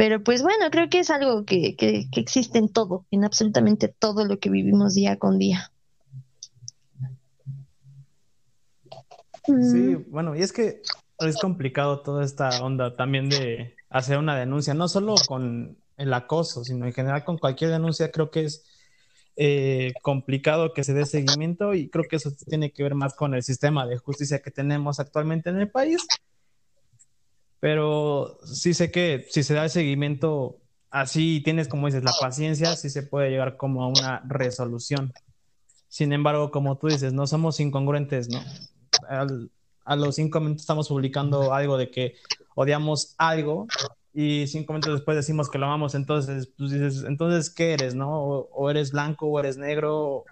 [0.02, 4.26] Pero pues bueno, creo que es algo que, que, existe en todo, en absolutamente todo
[4.26, 5.72] lo que vivimos día con día.
[9.46, 10.06] Sí, mm.
[10.10, 10.82] bueno, y es que
[11.20, 16.64] es complicado toda esta onda también de hacer una denuncia, no solo con el acoso,
[16.64, 18.66] sino en general con cualquier denuncia, creo que es
[19.36, 23.36] eh, complicado que se dé seguimiento y creo que eso tiene que ver más con
[23.36, 26.08] el sistema de justicia que tenemos actualmente en el país
[27.62, 30.58] pero sí sé que si se da el seguimiento
[30.90, 35.14] así tienes, como dices, la paciencia, sí se puede llegar como a una resolución.
[35.88, 38.42] Sin embargo, como tú dices, no somos incongruentes, ¿no?
[39.86, 42.16] a los cinco minutos estamos publicando algo de que
[42.56, 43.68] odiamos algo
[44.14, 48.10] y cinco minutos después decimos que lo amamos, entonces, pues dices, entonces, ¿qué eres, no?
[48.12, 50.26] o eres blanco o eres negro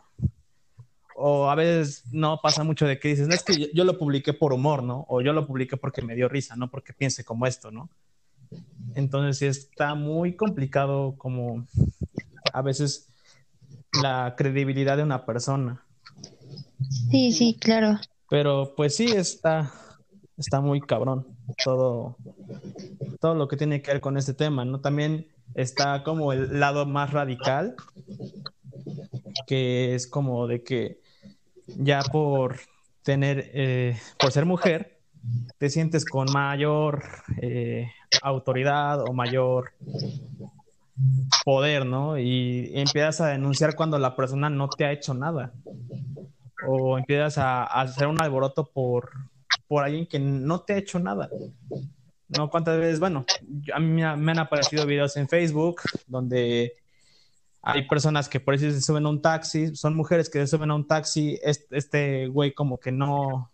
[1.22, 4.32] o a veces no pasa mucho de que dices, no es que yo, lo publiqué
[4.32, 5.06] por humor, ¿no?
[5.10, 7.90] O yo lo publiqué porque me dio risa, no porque piense como esto, ¿no?
[8.96, 11.66] Entonces sí está muy complicado como
[12.54, 13.10] a veces
[14.02, 15.84] la credibilidad de una persona.
[17.12, 18.00] Sí, sí, claro.
[18.30, 19.74] Pero pues sí está,
[20.38, 21.28] está muy cabrón
[21.66, 22.16] todo,
[23.20, 24.80] todo lo que tiene que ver con este tema, ¿no?
[24.80, 27.76] También está como el lado más radical,
[29.48, 31.09] que es como de que
[31.78, 32.60] ya por
[33.04, 35.00] tener, eh, por ser mujer,
[35.58, 37.04] te sientes con mayor
[37.42, 39.74] eh, autoridad o mayor
[41.46, 42.18] poder, ¿no?
[42.18, 45.54] Y empiezas a denunciar cuando la persona no te ha hecho nada.
[46.68, 49.12] O empiezas a, hacer un alboroto por,
[49.68, 51.30] por alguien que no te ha hecho nada.
[52.38, 52.50] ¿No?
[52.50, 53.00] ¿Cuántas veces?
[53.00, 53.26] Bueno,
[53.74, 56.74] a mí me han aparecido videos en Facebook donde
[57.62, 60.72] hay personas que por eso se suben a un taxi, son mujeres que se suben
[60.72, 63.52] a un taxi, este, güey como que no,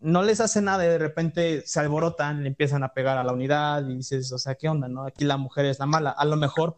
[0.00, 3.32] no les hace nada y de repente se alborotan, le empiezan a pegar a la
[3.32, 5.04] unidad y dices, o sea, ¿qué onda, no?
[5.04, 6.76] Aquí la mujer es la mala, a lo mejor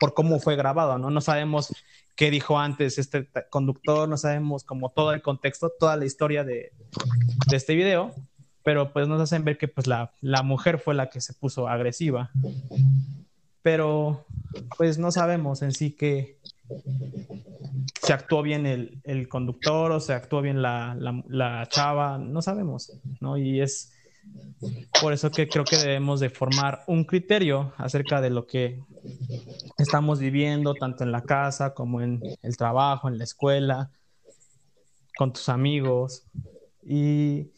[0.00, 1.10] por cómo fue grabado, ¿no?
[1.10, 1.72] No sabemos
[2.16, 6.72] qué dijo antes este conductor, no sabemos como todo el contexto, toda la historia de,
[7.48, 8.12] de este video,
[8.64, 11.68] pero pues nos hacen ver que pues la, la mujer fue la que se puso
[11.68, 12.30] agresiva.
[13.64, 14.26] Pero
[14.76, 16.36] pues no sabemos en sí que
[18.02, 20.94] se actuó bien el, el conductor o se actuó bien la,
[21.28, 23.38] la, chava, no sabemos, ¿no?
[23.38, 23.90] Y es
[25.00, 28.82] por eso que creo que debemos de formar un criterio acerca de lo que
[29.78, 33.90] estamos viviendo, tanto en la casa como en el trabajo, en la escuela,
[35.16, 36.26] con tus amigos.
[36.86, 37.48] Y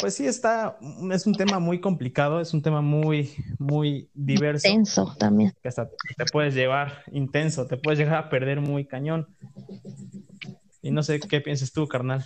[0.00, 0.78] pues sí, está,
[1.12, 4.68] es un tema muy complicado, es un tema muy, muy diverso.
[4.68, 5.52] Intenso también.
[5.62, 9.26] Que hasta te puedes llevar intenso, te puedes llegar a perder muy cañón.
[10.82, 12.24] Y no sé qué piensas tú, carnal.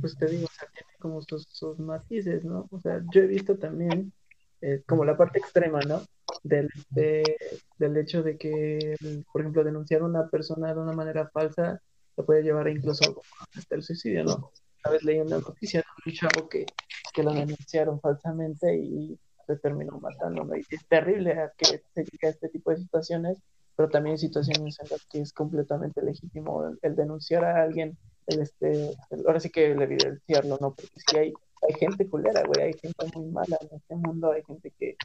[0.00, 2.68] Pues te digo, o sea, tiene como sus, matices, ¿no?
[2.70, 4.12] O sea, yo he visto también
[4.60, 6.02] eh, como la parte extrema, ¿no?
[6.42, 8.96] Del, del hecho de que,
[9.32, 11.80] por ejemplo, denunciar a una persona de una manera falsa
[12.14, 13.22] te puede llevar incluso
[13.56, 14.50] hasta el suicidio, ¿no?
[14.84, 16.66] Una vez leí una noticia de un chavo que,
[17.12, 20.56] que lo denunciaron falsamente y se terminó matando, ¿no?
[20.56, 23.38] Y es terrible que se llegue a este tipo de situaciones,
[23.76, 28.40] pero también hay situaciones en las que es completamente legítimo el, denunciar a alguien, el
[28.40, 28.94] este,
[29.26, 30.74] ahora sí que el evidenciarlo, ¿no?
[30.74, 31.32] Porque si hay,
[31.68, 34.96] hay gente culera, güey, hay gente muy mala en este mundo, hay gente que,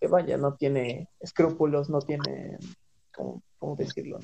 [0.00, 2.58] que vaya, no tiene escrúpulos, no tiene,
[3.14, 4.18] ¿cómo, cómo decirlo?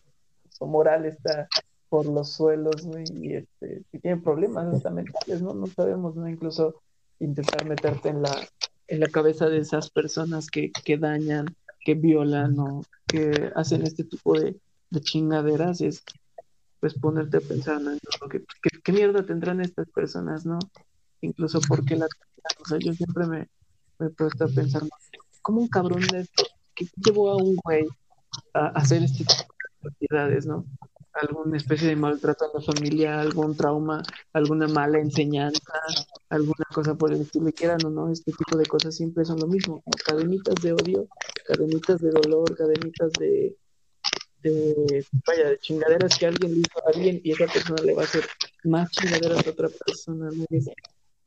[0.50, 1.48] Su moral está
[1.88, 5.54] por los suelos, y este, si tienen problemas mentales, ¿no?
[5.54, 6.28] No sabemos, ¿no?
[6.28, 6.82] Incluso
[7.20, 8.48] intentar meterte en la,
[8.86, 11.46] en la cabeza de esas personas que, que dañan,
[11.80, 14.56] que violan o que hacen este tipo de,
[14.90, 16.02] de chingaderas es
[16.80, 17.92] pues ponerte a pensar, ¿no?
[18.30, 18.44] ¿Qué,
[18.84, 20.58] qué, mierda tendrán estas personas, no?
[21.20, 22.06] Incluso porque la
[22.60, 23.48] o sea, yo siempre me,
[23.98, 24.82] me he puesto a pensar,
[25.42, 27.86] ¿cómo un cabrón de esto que llevó a un güey
[28.54, 30.64] a hacer este tipo de actividades, no?
[31.20, 34.02] Alguna especie de maltrato a la familia, algún trauma,
[34.32, 35.72] alguna mala enseñanza,
[36.28, 39.46] alguna cosa por el estilo, quieran o no, este tipo de cosas siempre son lo
[39.46, 41.08] mismo, como cadenitas de odio,
[41.46, 43.56] cadenitas de dolor, cadenitas de,
[44.42, 48.02] de, vaya, de chingaderas que alguien le hizo a alguien y esa persona le va
[48.02, 48.24] a hacer
[48.64, 50.44] más chingaderas a otra persona, ¿no?
[50.50, 50.70] Es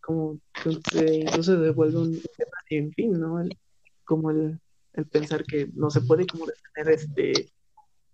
[0.01, 3.39] como, devuelve un tema en fin, ¿no?
[3.41, 3.58] El,
[4.04, 4.60] como el,
[4.93, 7.51] el pensar que no se puede como detener este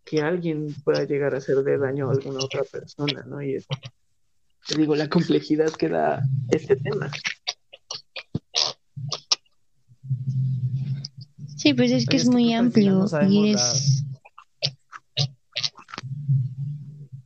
[0.10, 3.42] que alguien pueda llegar a hacer de daño a alguna otra persona, ¿no?
[3.42, 3.68] Y es,
[4.68, 7.12] te digo, la complejidad que da este tema.
[11.58, 14.04] Sí, pues es que es, muy amplio y es...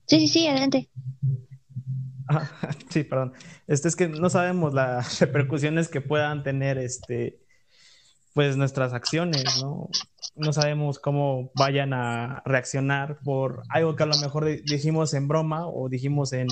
[0.08, 0.90] Sí, sí, sí, adelante.
[2.28, 2.50] Ah,
[2.90, 3.34] sí, perdón.
[3.68, 7.41] Este es que no sabemos las repercusiones que puedan tener este
[8.34, 9.90] pues nuestras acciones, ¿no?
[10.36, 15.68] No sabemos cómo vayan a reaccionar por algo que a lo mejor dijimos en broma
[15.68, 16.48] o dijimos en,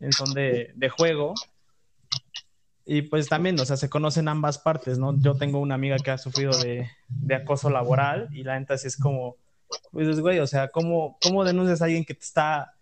[0.00, 1.34] en son de, de, juego.
[2.84, 5.18] Y pues también, o sea, se conocen ambas partes, ¿no?
[5.20, 8.86] Yo tengo una amiga que ha sufrido de, de acoso laboral y la neta sí
[8.86, 9.36] es como,
[9.90, 12.74] pues, güey, o sea, ¿cómo, ¿cómo denuncias a alguien que te está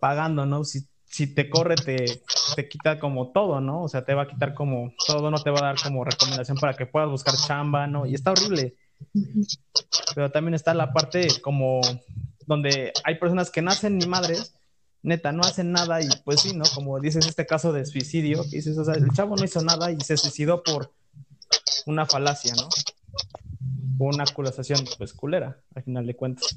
[0.00, 0.62] pagando, ¿no?
[1.08, 2.20] Si te corre, te,
[2.54, 3.82] te quita como todo, ¿no?
[3.82, 6.58] O sea, te va a quitar como todo, no te va a dar como recomendación
[6.58, 8.06] para que puedas buscar chamba, ¿no?
[8.06, 8.76] Y está horrible.
[10.14, 11.80] Pero también está la parte como
[12.46, 14.54] donde hay personas que nacen ni madres,
[15.02, 16.64] neta, no hacen nada y pues sí, ¿no?
[16.74, 19.90] Como dices este caso de suicidio, que dices, o sea, el chavo no hizo nada
[19.90, 20.92] y se suicidó por
[21.86, 22.68] una falacia, ¿no?
[23.98, 26.54] O una acusación, pues culera, al final de cuentas.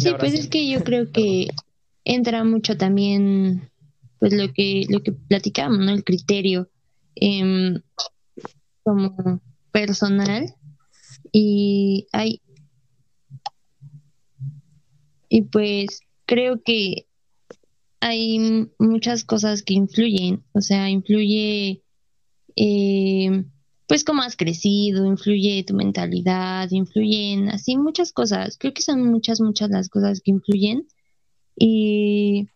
[0.00, 1.48] Sí, pues es que yo creo que
[2.04, 3.70] entra mucho también
[4.18, 5.92] pues lo que lo que platicamos, ¿no?
[5.92, 6.70] El criterio
[7.14, 7.80] em,
[8.82, 9.40] como
[9.72, 10.54] personal.
[11.32, 12.40] Y hay
[15.28, 17.06] y pues creo que
[18.00, 21.82] hay muchas cosas que influyen, o sea, influye
[22.56, 23.44] eh,
[23.90, 28.56] pues cómo has crecido, influye tu mentalidad, influyen así muchas cosas.
[28.56, 30.86] Creo que son muchas, muchas las cosas que influyen.
[31.56, 32.46] Y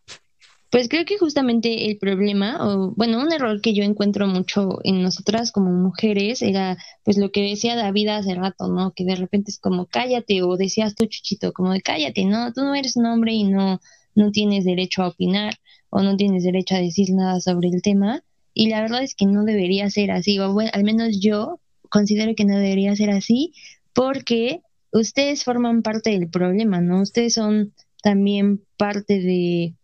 [0.71, 5.03] pues creo que justamente el problema, o bueno, un error que yo encuentro mucho en
[5.03, 8.93] nosotras como mujeres era pues lo que decía David hace rato, ¿no?
[8.93, 12.53] Que de repente es como cállate, o decías tú, Chuchito, como de cállate, ¿no?
[12.53, 13.81] Tú no eres un hombre y no,
[14.15, 15.55] no tienes derecho a opinar
[15.91, 18.23] o no tienes derecho a decir nada sobre el tema.
[18.55, 22.35] Y la verdad es que no debería ser así, o bueno, al menos yo considero
[22.35, 23.53] que no debería ser así,
[23.93, 27.03] porque ustedes forman parte del problema, ¿no?
[27.03, 29.75] Ustedes son también parte de,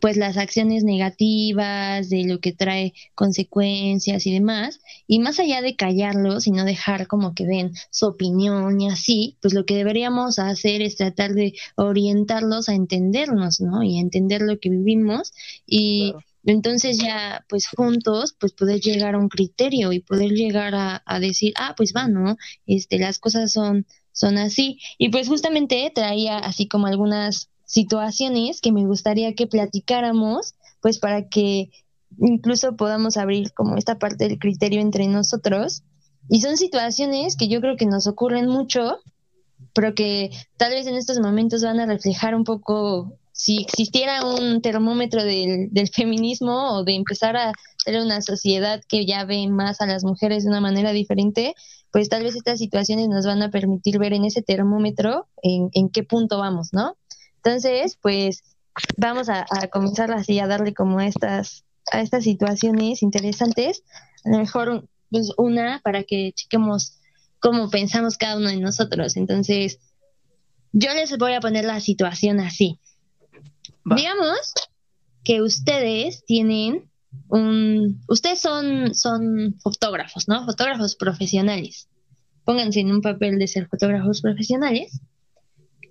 [0.00, 5.76] pues las acciones negativas, de lo que trae consecuencias y demás, y más allá de
[5.76, 10.38] callarlos y no dejar como que den su opinión y así, pues lo que deberíamos
[10.38, 13.82] hacer es tratar de orientarlos a entendernos, ¿no?
[13.82, 15.32] Y a entender lo que vivimos
[15.66, 16.14] y
[16.44, 21.52] entonces ya pues juntos pues poder llegar a un criterio y poder llegar a, decir,
[21.56, 22.36] ah, pues va, ¿no?
[22.66, 23.86] Este, las cosas son
[24.18, 24.80] son así.
[24.98, 31.28] Y pues justamente traía así como algunas situaciones que me gustaría que platicáramos, pues para
[31.28, 31.70] que
[32.18, 35.84] incluso podamos abrir como esta parte del criterio entre nosotros.
[36.28, 38.98] Y son situaciones que yo creo que nos ocurren mucho,
[39.72, 44.60] pero que tal vez en estos momentos van a reflejar un poco si existiera un
[44.60, 49.80] termómetro del, del feminismo o de empezar a ser una sociedad que ya ve más
[49.80, 51.54] a las mujeres de una manera diferente,
[51.92, 55.88] pues tal vez estas situaciones nos van a permitir ver en ese termómetro en, en
[55.88, 56.96] qué punto vamos, ¿no?
[57.36, 58.42] Entonces, pues
[58.96, 63.84] vamos a, comenzar así a darle como a estas, a estas situaciones interesantes.
[64.24, 66.98] A lo mejor pues, una para que chequemos
[67.38, 69.16] cómo pensamos cada uno de nosotros.
[69.16, 69.78] Entonces,
[70.72, 72.80] yo les voy a poner la situación así.
[73.84, 74.52] Digamos
[75.24, 76.90] que ustedes tienen
[77.28, 80.44] un, ustedes son, son fotógrafos, ¿no?
[80.44, 81.88] Fotógrafos profesionales.
[82.44, 85.00] Pónganse en un papel de ser fotógrafos profesionales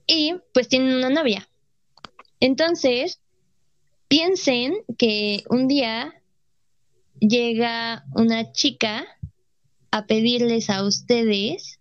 [0.07, 1.47] y pues tienen una novia.
[2.39, 3.19] Entonces,
[4.07, 6.13] piensen que un día
[7.19, 9.05] llega una chica
[9.91, 11.79] a pedirles a ustedes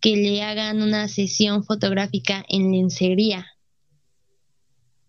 [0.00, 3.46] que le hagan una sesión fotográfica en lencería.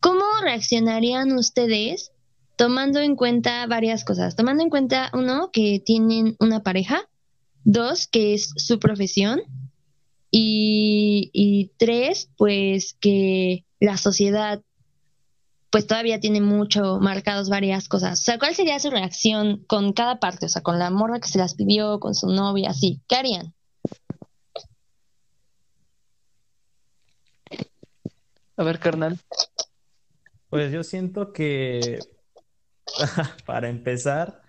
[0.02, 2.12] ¿Cómo reaccionarían ustedes
[2.58, 4.36] tomando en cuenta varias cosas?
[4.36, 7.08] Tomando en cuenta, uno, que tienen una pareja,
[7.64, 9.42] dos, que es su profesión,
[10.32, 14.62] y, tres, pues que la sociedad
[15.70, 18.20] pues todavía tiene mucho marcados varias cosas.
[18.20, 20.48] O sea, ¿cuál sería su reacción con cada parte?
[20.48, 23.02] O sea, con la morra que se las pidió, con su novia, así.
[23.08, 23.54] ¿Qué harían?
[28.58, 29.18] A ver, carnal.
[30.52, 32.00] Pues yo siento que,
[33.46, 34.42] para empezar,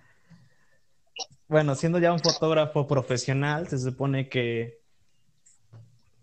[1.46, 4.80] bueno, siendo ya un fotógrafo profesional, se supone que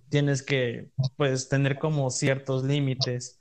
[0.09, 3.39] tienes que, pues, tener como ciertos límites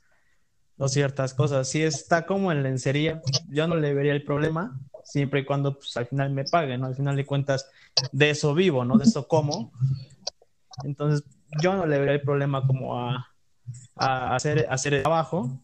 [0.77, 1.67] o ciertas cosas.
[1.67, 5.97] Si está como en lencería, yo no le vería el problema, siempre y cuando, pues,
[5.97, 6.87] al final me paguen, ¿no?
[6.87, 7.69] Al final de cuentas,
[8.13, 8.97] de eso vivo, ¿no?
[8.97, 9.73] De eso como.
[10.85, 11.21] Entonces,
[11.61, 13.27] yo no le vería el problema como a,
[13.97, 15.61] a hacer, hacer el trabajo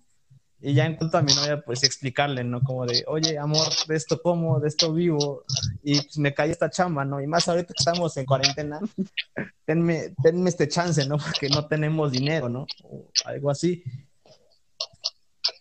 [0.65, 2.59] y ya en cuanto a mi novia, pues explicarle, ¿no?
[2.59, 5.43] Como de, oye, amor, de esto como, de esto vivo,
[5.83, 7.21] y pues me cae esta chamba, ¿no?
[7.21, 8.79] Y más ahorita que estamos en cuarentena,
[9.65, 11.17] tenme, tenme este chance, ¿no?
[11.19, 12.65] Porque no tenemos dinero, ¿no?
[12.83, 13.83] O algo así.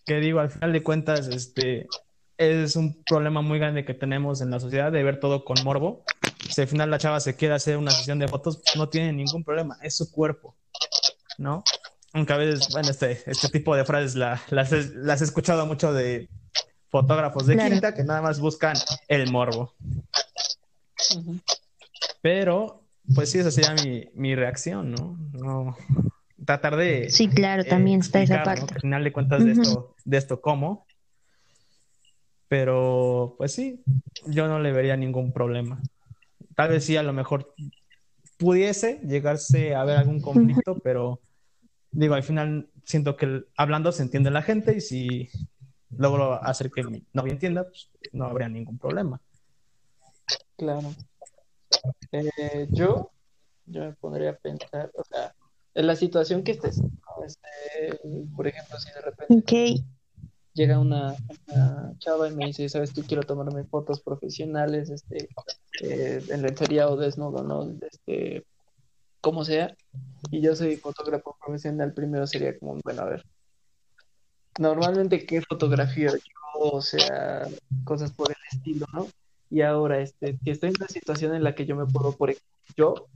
[0.06, 1.86] Que digo, al final de cuentas, este,
[2.38, 6.02] es un problema muy grande que tenemos en la sociedad de ver todo con morbo.
[6.48, 9.44] Si al final la chava se quiere hacer una sesión de fotos, no tiene ningún
[9.44, 10.56] problema, es su cuerpo,
[11.36, 11.62] ¿no?
[12.14, 16.30] Aunque a veces, bueno, este, este tipo de frases las, he escuchado mucho de
[16.88, 18.76] fotógrafos de quinta que nada más buscan
[19.08, 19.74] el morbo.
[22.22, 25.18] Pero, pues sí, esa sería mi, mi reacción, ¿no?
[25.32, 25.76] No
[26.44, 28.74] tratar de sí claro también está esa parte.
[28.74, 30.86] Al final de cuentas de esto de esto cómo
[32.48, 33.82] pero pues sí
[34.26, 35.80] yo no le vería ningún problema.
[36.54, 37.54] Tal vez sí a lo mejor
[38.36, 41.20] pudiese llegarse a ver algún conflicto pero
[41.94, 45.28] digo, al final siento que hablando se entiende la gente y si
[45.96, 49.20] logro hacer que mi novia entienda, pues no habría ningún problema.
[50.56, 50.94] Claro.
[52.12, 53.10] Eh, yo,
[53.66, 55.34] yo me pondría a pensar, o sea,
[55.74, 56.80] en la situación que estés,
[57.26, 58.00] este,
[58.36, 59.84] por ejemplo, si de repente
[60.54, 61.16] llega una,
[61.98, 65.28] chava y me dice, sabes, tú quiero tomarme fotos profesionales, este,
[65.82, 67.76] eh, en lencería o desnudo, ¿no?
[67.90, 68.46] Este,
[69.24, 69.74] como sea,
[70.30, 73.24] y yo soy fotógrafo profesional, primero sería como, bueno, a ver,
[74.58, 77.48] normalmente qué fotografía yo, o sea,
[77.84, 79.08] cosas por el estilo, ¿no?
[79.48, 82.30] Y ahora, este, que estoy en una situación en la que yo me puedo, por
[82.30, 83.08] ejemplo, yo,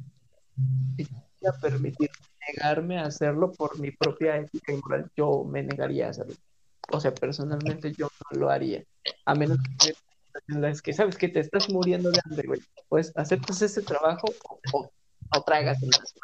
[1.47, 2.11] a permitir
[2.49, 6.35] negarme a hacerlo por mi propia ética y moral, yo me negaría a hacerlo.
[6.91, 8.83] O sea, personalmente yo no lo haría,
[9.27, 9.93] a menos que
[10.49, 14.29] en las que sabes que te estás muriendo de hambre, güey, pues aceptas ese trabajo
[14.49, 14.91] o o
[15.33, 16.15] en las manos.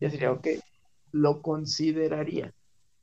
[0.00, 0.48] Yo diría, ok,
[1.12, 2.52] lo consideraría.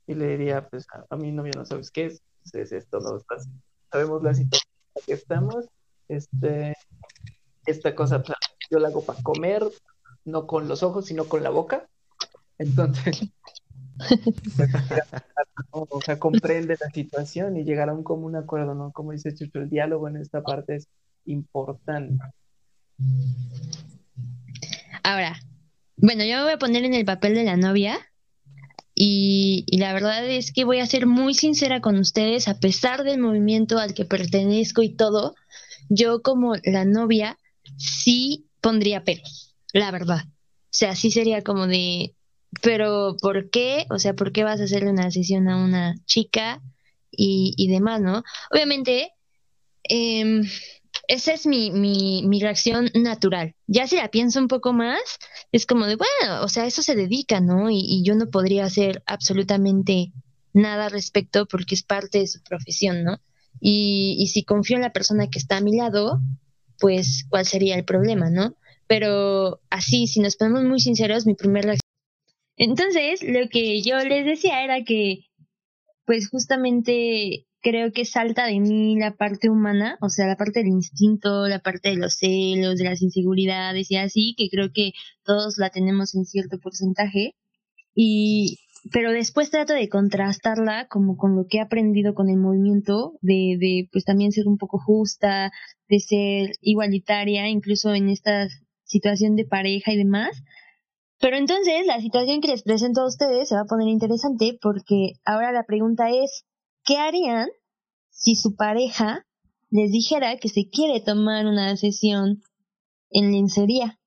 [0.06, 3.48] Y le diría, pues a, mi novia no sabes qué es, es esto, no estás,
[3.90, 5.68] sabemos la situación en la que estamos,
[6.08, 6.74] este,
[7.66, 8.36] esta cosa pues,
[8.70, 9.64] yo la hago para comer,
[10.24, 11.88] no con los ojos, sino con la boca.
[12.58, 13.22] Entonces,
[15.70, 18.92] o sea, comprende la situación y llegar a un común acuerdo, ¿no?
[18.92, 20.88] Como dice Chucho, el diálogo en esta parte es
[21.24, 22.22] importante.
[25.02, 25.40] Ahora,
[25.96, 27.98] bueno, yo me voy a poner en el papel de la novia
[28.94, 33.18] y, la verdad es que voy a ser muy sincera con ustedes, a pesar del
[33.18, 35.34] movimiento al que pertenezco y todo,
[35.88, 37.38] yo como la novia
[37.76, 40.24] sí pondría pelos, la verdad.
[40.26, 42.14] O sea, sí sería como de,
[42.62, 43.86] pero ¿por qué?
[43.90, 46.60] O sea, ¿por qué vas a hacerle una sesión a una chica
[47.10, 48.22] y, y demás, no?
[48.50, 49.12] Obviamente,
[49.88, 50.42] eh,
[51.08, 53.54] esa es mi, mi, reacción natural.
[53.66, 55.00] Ya si la pienso un poco más,
[55.52, 57.70] es como de, bueno, o sea, eso se dedica, ¿no?
[57.70, 60.12] Y, y yo no podría hacer absolutamente
[60.52, 63.18] nada al respecto porque es parte de su profesión, ¿no?
[63.60, 66.20] Y, y si confío en la persona que está a mi lado,
[66.78, 68.56] pues, ¿cuál sería el problema, no?
[68.86, 71.80] Pero así, si nos ponemos muy sinceros, mi primera reacción.
[72.56, 75.26] Entonces, lo que yo les decía era que,
[76.06, 80.68] pues, justamente creo que salta de mí la parte humana, o sea, la parte del
[80.68, 84.92] instinto, la parte de los celos, de las inseguridades y así, que creo que
[85.24, 87.34] todos la tenemos en cierto porcentaje.
[87.94, 88.58] Y,
[88.92, 93.56] pero después trato de contrastarla como con lo que he aprendido con el movimiento, de,
[93.58, 95.52] de pues también ser un poco justa,
[95.88, 98.48] de ser igualitaria, incluso en esta
[98.84, 100.42] situación de pareja y demás.
[101.20, 105.12] Pero entonces la situación que les presento a ustedes se va a poner interesante porque
[105.26, 106.46] ahora la pregunta es,
[106.84, 107.48] ¿qué harían
[108.10, 109.26] si su pareja
[109.70, 112.42] les dijera que se quiere tomar una sesión
[113.10, 113.98] en lencería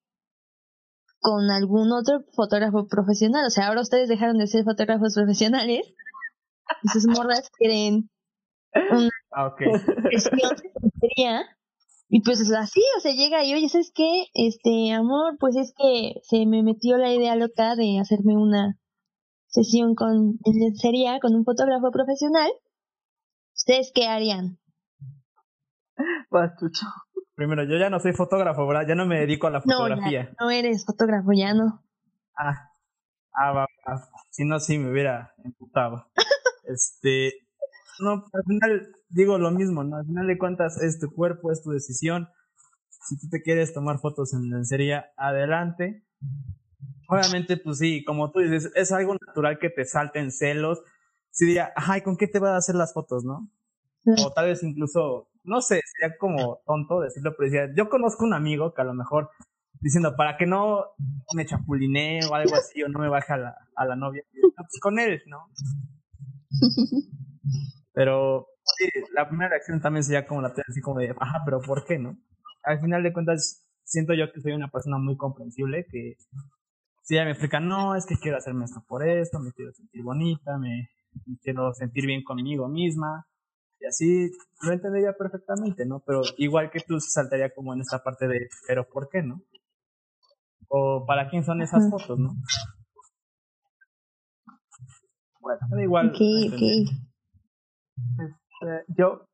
[1.19, 3.45] con algún otro fotógrafo profesional?
[3.45, 5.93] O sea, ahora ustedes dejaron de ser fotógrafos profesionales
[6.83, 8.09] y sus morras quieren
[8.91, 9.67] una ah, okay.
[10.11, 11.45] sesión de lencería
[12.15, 14.25] y pues así, o sea, llega y oye, ¿sabes qué?
[14.35, 18.77] Este, amor, pues es que se me metió la idea loca de hacerme una
[19.53, 22.51] sesión con lencería con un fotógrafo profesional
[23.55, 24.59] ¿Ustedes qué harían?
[26.29, 26.85] Pastucho.
[27.35, 28.87] Primero, yo ya no soy fotógrafo, ¿verdad?
[28.87, 30.33] Ya no me dedico a la fotografía.
[30.39, 31.81] No, no eres fotógrafo, ya no.
[32.35, 32.71] Ah,
[33.33, 34.09] ah, va, va.
[34.31, 36.07] Si no, sí me hubiera emputado.
[36.65, 37.33] este,
[37.99, 39.97] no, al final digo lo mismo, ¿no?
[39.97, 42.27] Al final de cuentas es tu cuerpo, es tu decisión.
[42.89, 46.03] Si tú te quieres tomar fotos en lencería, adelante.
[47.13, 50.81] Obviamente, pues sí, como tú dices, es algo natural que te salten celos,
[51.31, 53.49] sí diría, ay, ¿con qué te vas a hacer las fotos, no?
[54.23, 58.33] O tal vez incluso, no sé, sería como tonto decirlo, pero decía, yo conozco un
[58.33, 59.29] amigo que a lo mejor
[59.79, 60.85] diciendo, para que no
[61.35, 64.79] me chapulinee o algo así, o no me baje a la, a la novia, pues
[64.81, 65.49] con él, ¿no?
[67.93, 68.47] Pero
[68.77, 71.99] sí, la primera reacción también sería como la así como de, ajá, pero ¿por qué,
[71.99, 72.17] no?
[72.63, 76.15] Al final de cuentas, siento yo que soy una persona muy comprensible, que
[77.03, 80.03] si ella me explica, no, es que quiero hacerme esto por esto, me quiero sentir
[80.03, 80.89] bonita, me,
[81.25, 83.27] me quiero sentir bien conmigo misma.
[83.79, 84.31] Y así
[84.61, 86.01] lo entendería perfectamente, ¿no?
[86.05, 89.41] Pero igual que tú saltaría como en esta parte de, pero ¿por qué, no?
[90.69, 92.33] O ¿para quién son esas fotos, no?
[95.41, 96.09] Bueno, da igual.
[96.11, 96.85] Okay, okay.
[97.97, 99.27] Este, yo,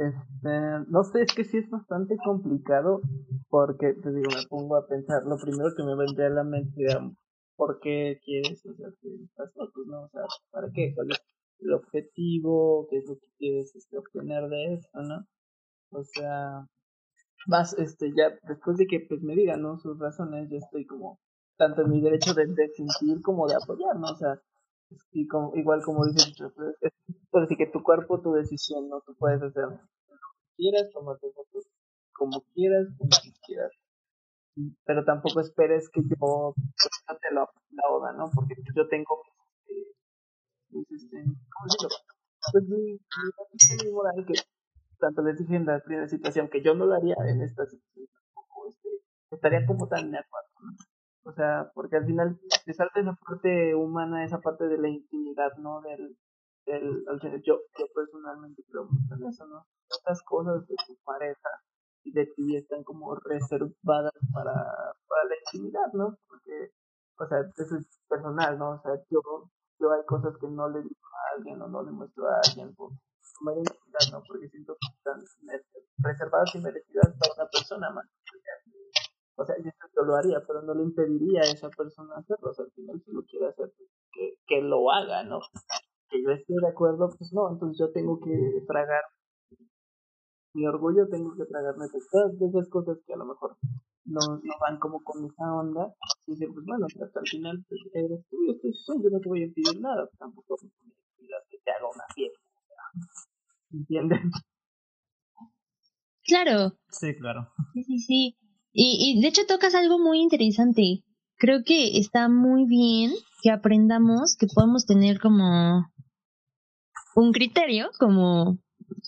[0.00, 3.02] este, no sé, es que sí es bastante complicado
[3.48, 6.86] porque, te digo, me pongo a pensar, lo primero que me vendría a la mente
[7.56, 10.04] por qué quieres hacerte estas fotos, ¿no?
[10.04, 10.94] O sea, ¿para qué?
[10.94, 11.20] ¿Cuál es
[11.58, 12.86] el objetivo?
[12.88, 15.26] ¿Qué es lo que quieres este, obtener de esto, no?
[15.90, 16.66] O sea,
[17.46, 19.78] más, este, ya después de que pues me digan, ¿no?
[19.78, 21.20] Sus razones, yo estoy como,
[21.58, 24.08] tanto en mi derecho de, de sentir como de apoyar, ¿no?
[24.12, 24.40] O sea,
[25.12, 26.32] y como, igual como dices,
[26.80, 26.92] es,
[27.30, 29.00] por decir que tu cuerpo, tu decisión, ¿no?
[29.02, 31.66] Tú puedes hacer lo que quieras, tomarte fotos
[32.12, 33.10] como quieras, como
[33.46, 33.72] quieras
[34.84, 36.54] pero tampoco esperes que yo
[37.20, 38.30] te lo aplauda, ¿no?
[38.34, 39.22] Porque yo tengo
[39.68, 41.96] eh, este, ¿cómo decirlo?
[42.52, 42.92] Pues mi,
[43.84, 44.34] mi, moral que
[44.98, 48.06] tanto les dije en la primera situación que yo no lo haría en esta situación
[48.34, 48.88] tampoco, este,
[49.30, 50.89] estaría como tan de acuerdo, ¿no?
[51.24, 55.52] O sea, porque al final te salta esa parte humana, esa parte de la intimidad,
[55.58, 55.80] ¿no?
[55.82, 56.16] Del,
[56.66, 57.04] del,
[57.44, 59.66] yo, yo personalmente creo mucho en eso, ¿no?
[59.88, 61.50] Estas cosas de tu pareja,
[62.04, 64.54] y de ti están como reservadas para,
[65.08, 66.16] para la intimidad, ¿no?
[66.28, 66.72] Porque,
[67.18, 68.70] o sea, eso es personal, ¿no?
[68.72, 69.20] O sea, yo,
[69.78, 72.74] yo hay cosas que no le digo a alguien o no le muestro a alguien
[72.74, 72.90] por
[73.38, 74.22] tomar intimidad, ¿no?
[74.26, 75.20] Porque siento que están
[75.98, 78.06] reservadas y merecidas para una persona más.
[79.40, 82.50] O sea, yo lo haría, pero no le impediría a esa persona hacerlo.
[82.50, 85.40] O sea, al final, si lo quiere hacer, pues, que, que lo haga, ¿no?
[86.10, 89.02] Que yo esté de acuerdo, pues no, entonces yo tengo que tragar
[90.52, 93.56] mi orgullo tengo que tragarme todas esas cosas que a lo mejor
[94.04, 95.94] no, no van como con esa onda,
[96.26, 99.20] y dicen, pues bueno, hasta el final pues, eres tú, yo estoy solo, yo no
[99.20, 100.70] te voy a impedir nada, tampoco me
[101.18, 102.40] pidas que te haga una fiesta.
[103.72, 104.20] ¿Entiendes?
[106.24, 106.72] Claro.
[106.88, 107.48] Sí, claro.
[107.72, 108.39] Sí, sí, sí.
[108.72, 111.04] Y, y de hecho tocas algo muy interesante.
[111.36, 113.12] Creo que está muy bien
[113.42, 115.86] que aprendamos que podemos tener como
[117.14, 118.58] un criterio, como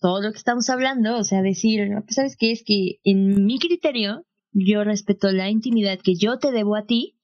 [0.01, 2.53] todo lo que estamos hablando, o sea, decir, pues, ¿sabes qué?
[2.53, 7.19] Es que en mi criterio yo respeto la intimidad que yo te debo a ti,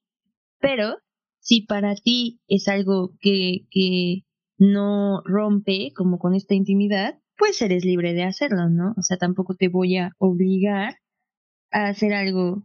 [0.61, 0.97] pero
[1.41, 4.25] si para ti es algo que, que
[4.59, 8.95] no rompe como con esta intimidad, pues eres libre de hacerlo, ¿no?
[8.97, 10.97] O sea, tampoco te voy a obligar
[11.71, 12.65] a hacer algo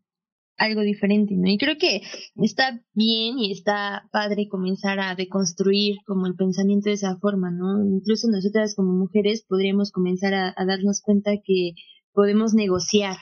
[0.58, 1.50] algo diferente, ¿no?
[1.50, 2.02] Y creo que
[2.36, 7.84] está bien y está padre comenzar a deconstruir como el pensamiento de esa forma, ¿no?
[7.84, 11.72] Incluso nosotras como mujeres podríamos comenzar a, a darnos cuenta que
[12.14, 13.18] podemos negociar,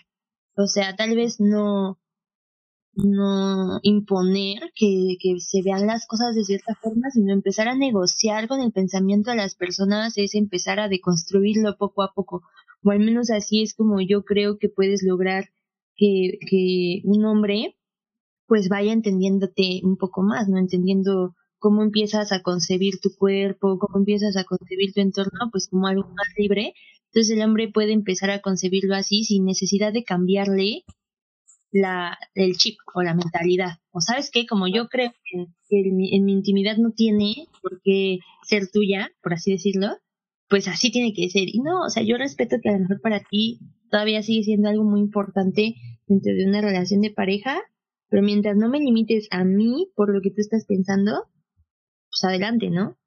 [0.55, 1.97] o sea, tal vez no
[2.93, 8.47] no imponer que, que se vean las cosas de cierta forma, sino empezar a negociar
[8.47, 12.41] con el pensamiento de las personas, es empezar a deconstruirlo poco a poco,
[12.83, 15.51] o al menos así es como yo creo que puedes lograr
[16.01, 17.77] que, que un hombre
[18.47, 20.57] pues vaya entendiéndote un poco más, ¿no?
[20.57, 25.87] Entendiendo cómo empiezas a concebir tu cuerpo, cómo empiezas a concebir tu entorno, pues como
[25.87, 26.73] algo más libre.
[27.05, 30.83] Entonces el hombre puede empezar a concebirlo así sin necesidad de cambiarle
[31.71, 33.77] la, el chip o la mentalidad.
[33.91, 37.79] O sabes qué, como yo creo que, en, mi, en mi intimidad no tiene por
[37.83, 39.87] qué ser tuya, por así decirlo,
[40.49, 41.47] pues así tiene que ser.
[41.47, 43.59] Y no, o sea, yo respeto que a lo mejor para ti
[43.91, 45.75] todavía sigue siendo algo muy importante
[46.07, 47.61] dentro de una relación de pareja,
[48.09, 51.27] pero mientras no me limites a mí por lo que tú estás pensando,
[52.09, 52.97] pues adelante, ¿no?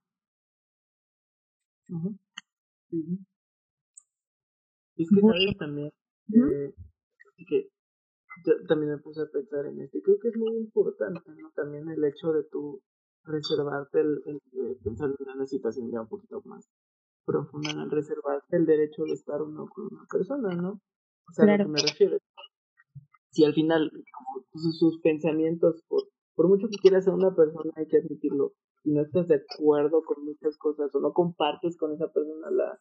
[4.96, 5.90] Es que sabes también
[6.32, 6.74] eh,
[7.48, 7.68] que
[8.46, 11.50] yo también me puse a pensar en esto y creo que es muy importante, ¿no?
[11.54, 12.82] También el hecho de tú
[13.24, 14.22] reservarte el,
[14.82, 16.68] pensar en una situación ya un poquito más
[17.24, 20.80] profunda, el reservarte el derecho de estar uno con una persona, ¿no?
[21.28, 22.18] O sea, a lo que me refiero.
[23.30, 26.02] Si al final, como sus, pensamientos, por,
[26.34, 28.52] por mucho que quieras ser una persona, hay que admitirlo,
[28.82, 32.78] si no estás de acuerdo con muchas cosas o no compartes con esa persona la,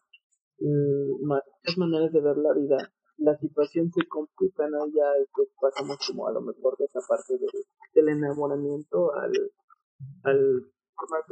[0.60, 2.76] mm, muchas maneras de ver la vida,
[3.16, 4.86] la situación se complica, ¿no?
[4.86, 7.34] Ya este, pasamos como a lo mejor de esa parte
[7.94, 9.32] del enamoramiento al,
[10.24, 10.73] al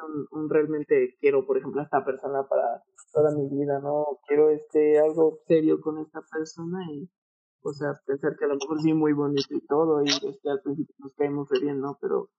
[0.07, 2.83] un, un, realmente quiero, por ejemplo, a esta persona para
[3.13, 4.19] toda mi vida, ¿no?
[4.27, 7.09] Quiero este algo serio con esta persona y,
[7.63, 10.61] o sea, pensar que a lo mejor sí muy bonito y todo y este al
[10.63, 11.97] principio nos caemos de bien, ¿no?
[12.01, 12.31] Pero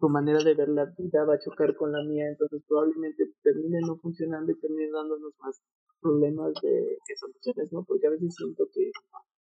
[0.00, 3.80] tu manera de ver la vida va a chocar con la mía, entonces probablemente termine
[3.82, 5.60] no funcionando y termine dándonos más
[6.00, 7.84] problemas de que soluciones, ¿no?
[7.84, 8.90] Porque a veces siento que,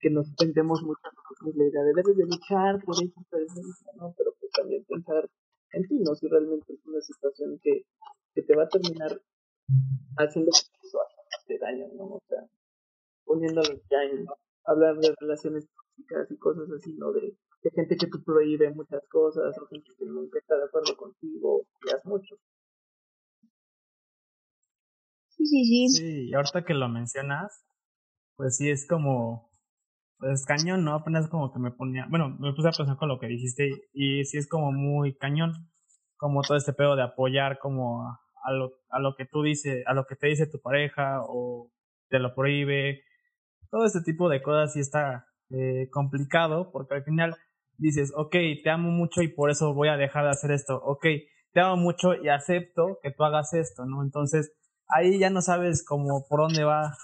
[0.00, 4.14] que nos tendemos mucho nosotros la idea de debes de luchar por esa persona, ¿no?
[4.16, 5.28] Pero pues también pensar
[5.72, 6.14] en ti, ¿no?
[6.14, 7.84] Si realmente es una situación que,
[8.34, 9.20] que te va a terminar
[10.18, 10.50] haciendo
[11.48, 12.04] de daño, ¿no?
[12.04, 12.44] O sea,
[13.24, 14.26] poniéndolo ya en
[14.64, 17.12] hablar de relaciones tóxicas y cosas así, ¿no?
[17.12, 20.96] De, de gente que te prohíbe muchas cosas o gente que nunca está de acuerdo
[20.96, 22.36] contigo, ya mucho.
[25.28, 25.88] Sí, sí, sí.
[25.88, 27.64] Sí, y ahorita que lo mencionas,
[28.36, 29.50] pues sí es como,
[30.18, 30.94] pues cañón, ¿no?
[30.94, 34.24] Apenas como que me ponía, bueno, me puse a pensar con lo que dijiste y
[34.24, 35.52] sí es como muy cañón,
[36.16, 39.94] como todo este pedo de apoyar como a lo, a lo que tú dices, a
[39.94, 41.70] lo que te dice tu pareja o
[42.08, 43.02] te lo prohíbe,
[43.70, 47.36] todo este tipo de cosas sí está eh, complicado porque al final
[47.78, 51.04] dices, ok, te amo mucho y por eso voy a dejar de hacer esto, ok,
[51.52, 54.02] te amo mucho y acepto que tú hagas esto, ¿no?
[54.02, 54.52] Entonces,
[54.88, 56.96] ahí ya no sabes como por dónde va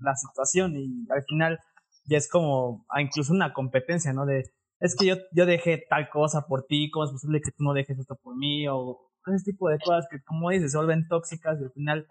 [0.00, 1.58] la situación y al final
[2.04, 4.26] ya es como ah, incluso una competencia, ¿no?
[4.26, 4.44] De,
[4.80, 7.72] es que yo, yo dejé tal cosa por ti, ¿cómo es posible que tú no
[7.72, 8.66] dejes esto por mí?
[8.68, 12.06] O ese tipo de cosas que, como dices, se vuelven tóxicas y al final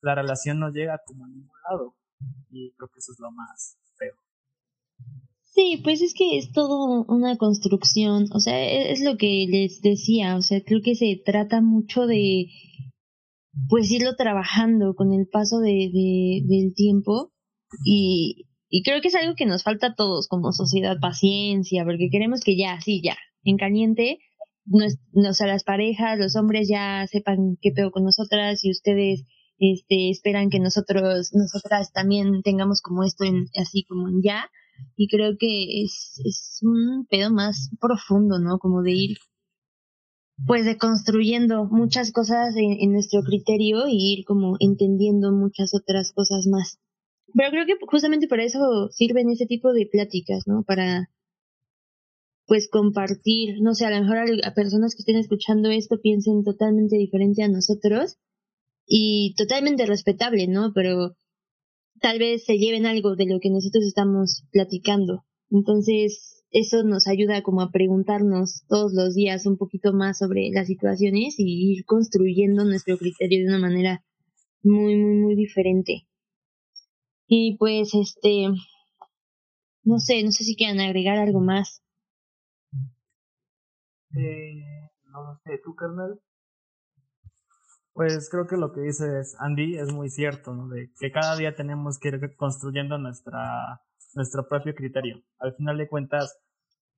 [0.00, 1.94] la relación no llega como a ningún lado.
[2.50, 4.14] Y creo que eso es lo más feo.
[5.44, 9.80] Sí, pues es que es todo una construcción, o sea, e, es lo que les
[9.80, 12.48] decía, o sea, creo que se trata mucho de
[13.68, 17.32] pues irlo trabajando con el paso de, del tiempo
[17.84, 22.08] y, y creo que es algo que nos falta a todos como sociedad, paciencia, porque
[22.10, 24.18] queremos que ya, sí, ya, en caliente,
[24.64, 29.24] nos, a las parejas, los hombres ya sepan qué pedo con nosotras y ustedes
[29.58, 34.50] este, esperan que nosotros, nosotras también tengamos como esto en, así como en ya.
[34.96, 38.58] Y creo que es, es un pedo más profundo, ¿no?
[38.58, 39.16] Como de ir
[40.44, 46.78] pues deconstruyendo muchas cosas en, nuestro criterio y ir como entendiendo muchas otras cosas más.
[47.34, 50.62] Pero creo que justamente para eso sirven ese tipo de pláticas, ¿no?
[50.62, 51.10] Para,
[52.46, 56.96] pues compartir, no sé, a lo mejor a, personas que estén escuchando esto piensen totalmente
[56.96, 58.16] diferente a nosotros
[58.86, 60.72] y totalmente respetable, ¿no?
[60.72, 61.16] Pero
[62.00, 65.24] tal vez se lleven algo de lo que nosotros estamos platicando.
[65.50, 70.68] Entonces, eso nos ayuda como a preguntarnos todos los días un poquito más sobre las
[70.68, 74.04] situaciones y ir construyendo nuestro criterio de una manera
[74.62, 76.06] muy, muy, muy diferente.
[77.26, 78.48] Y pues, este,
[79.82, 81.82] no sé, no sé si quieran agregar algo más.
[84.16, 86.20] Eh, no lo sé, ¿tú, carnal?
[87.92, 90.68] Pues creo que lo que dices Andy es muy cierto, ¿no?
[90.68, 93.80] De que cada día tenemos que ir construyendo nuestra,
[94.14, 95.22] nuestro propio criterio.
[95.38, 96.38] Al final de cuentas,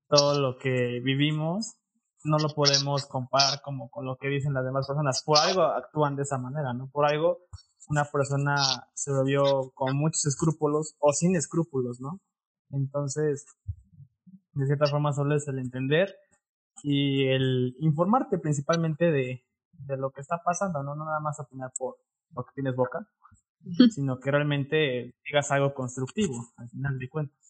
[0.08, 1.76] todo lo que vivimos
[2.24, 5.22] no lo podemos comparar como con lo que dicen las demás personas.
[5.24, 6.88] Por algo actúan de esa manera, ¿no?
[6.90, 7.38] Por algo
[7.88, 8.56] una persona
[8.94, 12.20] se lo vio con muchos escrúpulos o sin escrúpulos, ¿no?
[12.70, 13.46] Entonces,
[14.52, 16.14] de cierta forma solo es el entender
[16.82, 20.94] y el informarte principalmente de, de lo que está pasando, ¿no?
[20.94, 21.96] No nada más opinar por
[22.36, 23.08] que tienes boca,
[23.90, 27.47] sino que realmente digas algo constructivo, al final de cuentas.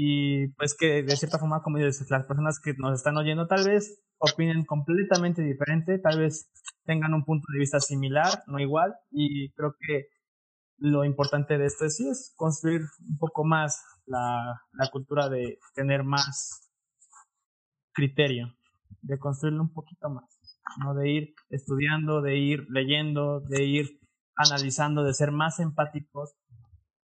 [0.00, 3.66] Y pues que de cierta forma, como dices, las personas que nos están oyendo tal
[3.66, 6.52] vez opinen completamente diferente, tal vez
[6.84, 10.06] tengan un punto de vista similar, no igual, y creo que
[10.76, 15.58] lo importante de esto es, sí, es construir un poco más la, la cultura de
[15.74, 16.70] tener más
[17.92, 18.54] criterio,
[19.02, 20.38] de construirlo un poquito más,
[20.78, 20.94] ¿no?
[20.94, 23.98] De ir estudiando, de ir leyendo, de ir
[24.36, 26.36] analizando, de ser más empáticos,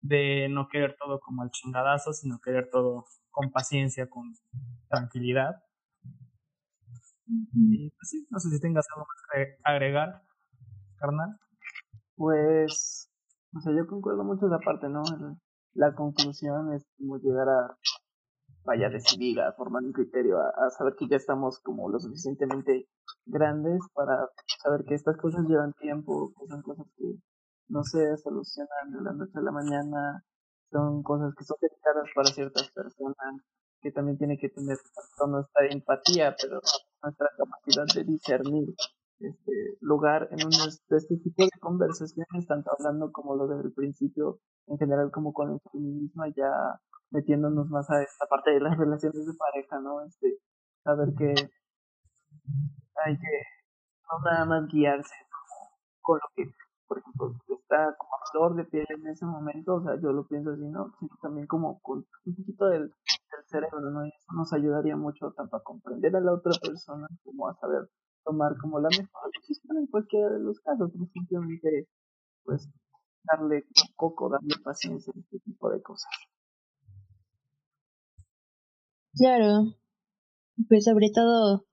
[0.07, 4.33] de no querer todo como al chingadazo, sino querer todo con paciencia, con
[4.89, 5.63] tranquilidad.
[7.27, 10.21] Y pues sí, no sé si tengas algo más que agregar,
[10.97, 11.39] carnal.
[12.15, 13.09] Pues
[13.55, 15.01] o sea, yo concuerdo mucho esa parte, ¿no?
[15.73, 17.77] La conclusión es como llegar a,
[18.65, 22.87] vaya, decidir, a formar un criterio, a, saber que ya estamos como lo suficientemente
[23.25, 24.27] grandes para
[24.61, 27.15] saber que estas cosas llevan tiempo, que son cosas que
[27.67, 30.23] no se solucionan de la noche a la mañana,
[30.71, 33.41] son cosas que son delicadas para ciertas personas,
[33.81, 34.77] que también tiene que tener
[35.27, 36.59] nuestra empatía, pero
[37.01, 38.75] nuestra capacidad de discernir
[39.19, 44.39] este lugar en un de este tipo de conversaciones, tanto hablando como lo del principio,
[44.67, 46.51] en general como con el feminismo, ya
[47.11, 50.01] metiéndonos más a esta parte de las relaciones de pareja, ¿no?
[50.05, 50.39] Este,
[50.83, 51.33] saber que
[53.05, 53.41] hay que
[54.03, 55.15] no nada más guiarse
[56.01, 56.51] con lo que,
[56.87, 60.51] por ejemplo, está como flor de piel en ese momento, o sea, yo lo pienso
[60.51, 60.93] así, ¿no?
[60.99, 64.05] Sino también como con un poquito del, del cerebro, ¿no?
[64.05, 67.89] Y eso nos ayudaría mucho tanto a comprender a la otra persona como a saber
[68.23, 71.87] tomar como la mejor decisión en cualquiera de los casos, no simplemente
[72.43, 72.69] pues
[73.23, 73.65] darle
[73.95, 76.11] coco, darle paciencia, este tipo de cosas.
[79.13, 79.75] Claro,
[80.67, 81.65] pues sobre todo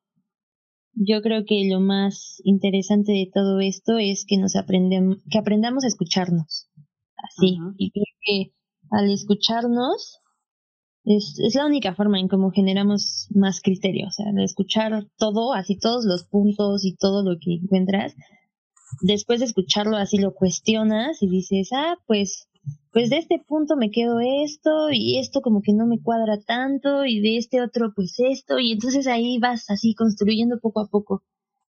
[0.94, 5.84] yo creo que lo más interesante de todo esto es que nos aprendemos, que aprendamos
[5.84, 6.68] a escucharnos,
[7.16, 8.52] así, y creo que
[8.90, 10.18] al escucharnos
[11.04, 15.54] es, es la única forma en cómo generamos más criterio, o sea, de escuchar todo,
[15.54, 18.14] así todos los puntos y todo lo que encuentras.
[19.00, 22.48] Después de escucharlo así lo cuestionas y dices, ah, pues,
[22.92, 27.06] pues de este punto me quedo esto y esto como que no me cuadra tanto
[27.06, 31.22] y de este otro pues esto y entonces ahí vas así construyendo poco a poco.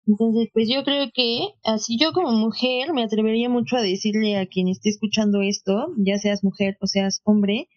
[0.06, 4.46] Entonces, pues yo creo que así yo como mujer me atrevería mucho a decirle a
[4.46, 7.68] quien esté escuchando esto, ya seas mujer o seas hombre,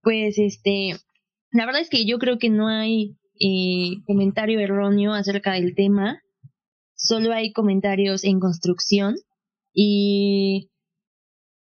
[0.00, 0.92] pues este,
[1.50, 6.22] la verdad es que yo creo que no hay eh, comentario erróneo acerca del tema,
[6.94, 9.16] solo hay comentarios en construcción
[9.74, 10.70] y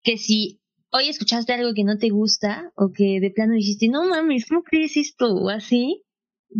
[0.02, 0.60] que si
[0.94, 4.62] hoy escuchaste algo que no te gusta o que de plano dijiste, no mames, ¿cómo
[4.62, 5.34] crees esto?
[5.34, 6.04] o así,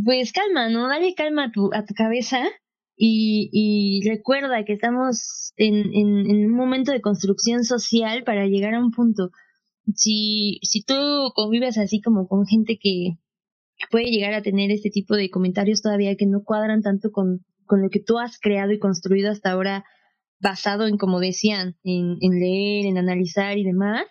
[0.05, 0.89] pues calma, ¿no?
[0.89, 2.43] Dale calma a tu, a tu cabeza
[2.97, 8.91] y, recuerda que estamos en, en, un momento de construcción social para llegar a un
[8.91, 9.30] punto
[9.95, 10.95] si, si tú
[11.35, 13.18] convives así como con gente que
[13.91, 17.82] puede llegar a tener este tipo de comentarios todavía que no cuadran tanto con, con
[17.82, 19.85] lo que tú has creado y construido hasta ahora,
[20.41, 24.07] basado en, como decían, en leer, en analizar y demás,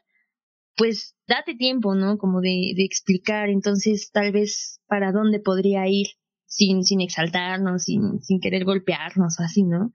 [0.76, 2.17] pues date tiempo, ¿no?
[2.17, 6.07] Como de, de explicar entonces tal vez para dónde podría ir
[6.45, 9.93] sin, sin exaltarnos, sin, sin querer golpearnos así, ¿no?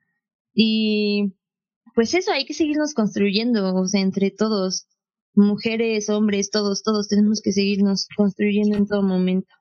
[0.54, 1.34] Y
[1.94, 4.88] pues eso, hay que seguirnos construyendo, o sea, entre todos
[5.34, 9.54] mujeres, hombres, todos, todos tenemos que seguirnos construyendo en todo momento.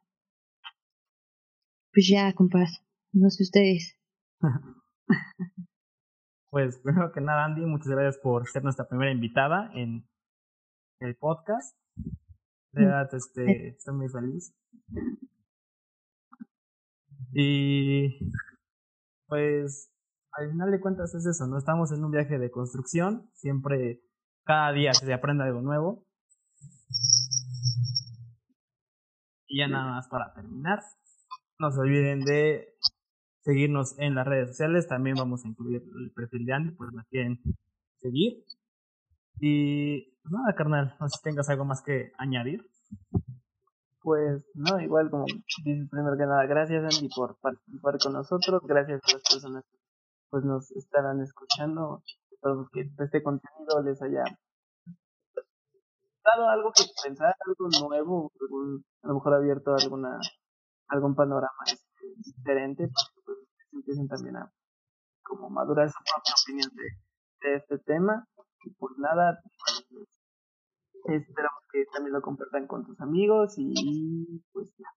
[1.94, 3.96] Pues ya, compás, no sé ustedes.
[6.50, 10.08] pues primero que nada, Andy, muchas gracias por ser nuestra primera invitada en
[11.00, 11.78] el podcast.
[12.72, 14.54] De verdad, este, estoy muy feliz.
[17.34, 18.32] Y
[19.28, 19.92] pues
[20.32, 24.02] al final de cuentas es eso, no estamos en un viaje de construcción, siempre
[24.44, 26.06] cada día se aprende algo nuevo.
[29.48, 30.80] Y ya nada más para terminar,
[31.60, 32.78] no se olviden de
[33.42, 37.04] seguirnos en las redes sociales, también vamos a incluir el perfil de Andy, pues la
[37.06, 37.42] quieren
[37.98, 38.44] seguir.
[39.40, 42.70] Y nada, carnal, no sé si tengas algo más que añadir.
[44.02, 49.02] Pues no, igual como dices primero que nada, gracias Andy por participar con nosotros, gracias
[49.04, 49.78] a las personas que
[50.30, 54.24] pues nos estarán escuchando, espero que este contenido les haya
[56.24, 58.32] dado algo que pensar, algo nuevo,
[59.04, 60.20] a lo mejor abierto alguna
[60.90, 61.64] algún panorama
[62.24, 63.38] diferente para que pues,
[63.74, 64.52] empiecen también a
[65.24, 68.26] como madurar su propia opinión de, de este tema.
[68.64, 69.40] Y pues nada
[69.90, 70.08] pues,
[71.08, 74.88] esperamos que también lo compartan con tus amigos y pues ya.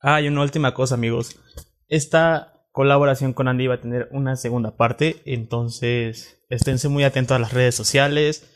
[0.00, 1.40] Ah, y una última cosa, amigos.
[1.88, 7.40] Esta colaboración con Andy va a tener una segunda parte, entonces esténse muy atentos a
[7.40, 8.48] las redes sociales,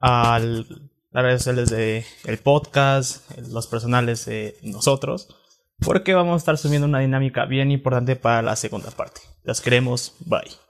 [0.00, 5.41] a las redes sociales del el podcast, los personales de nosotros,
[5.78, 9.20] porque vamos a estar subiendo una dinámica bien importante para la segunda parte.
[9.44, 10.61] Las queremos, bye.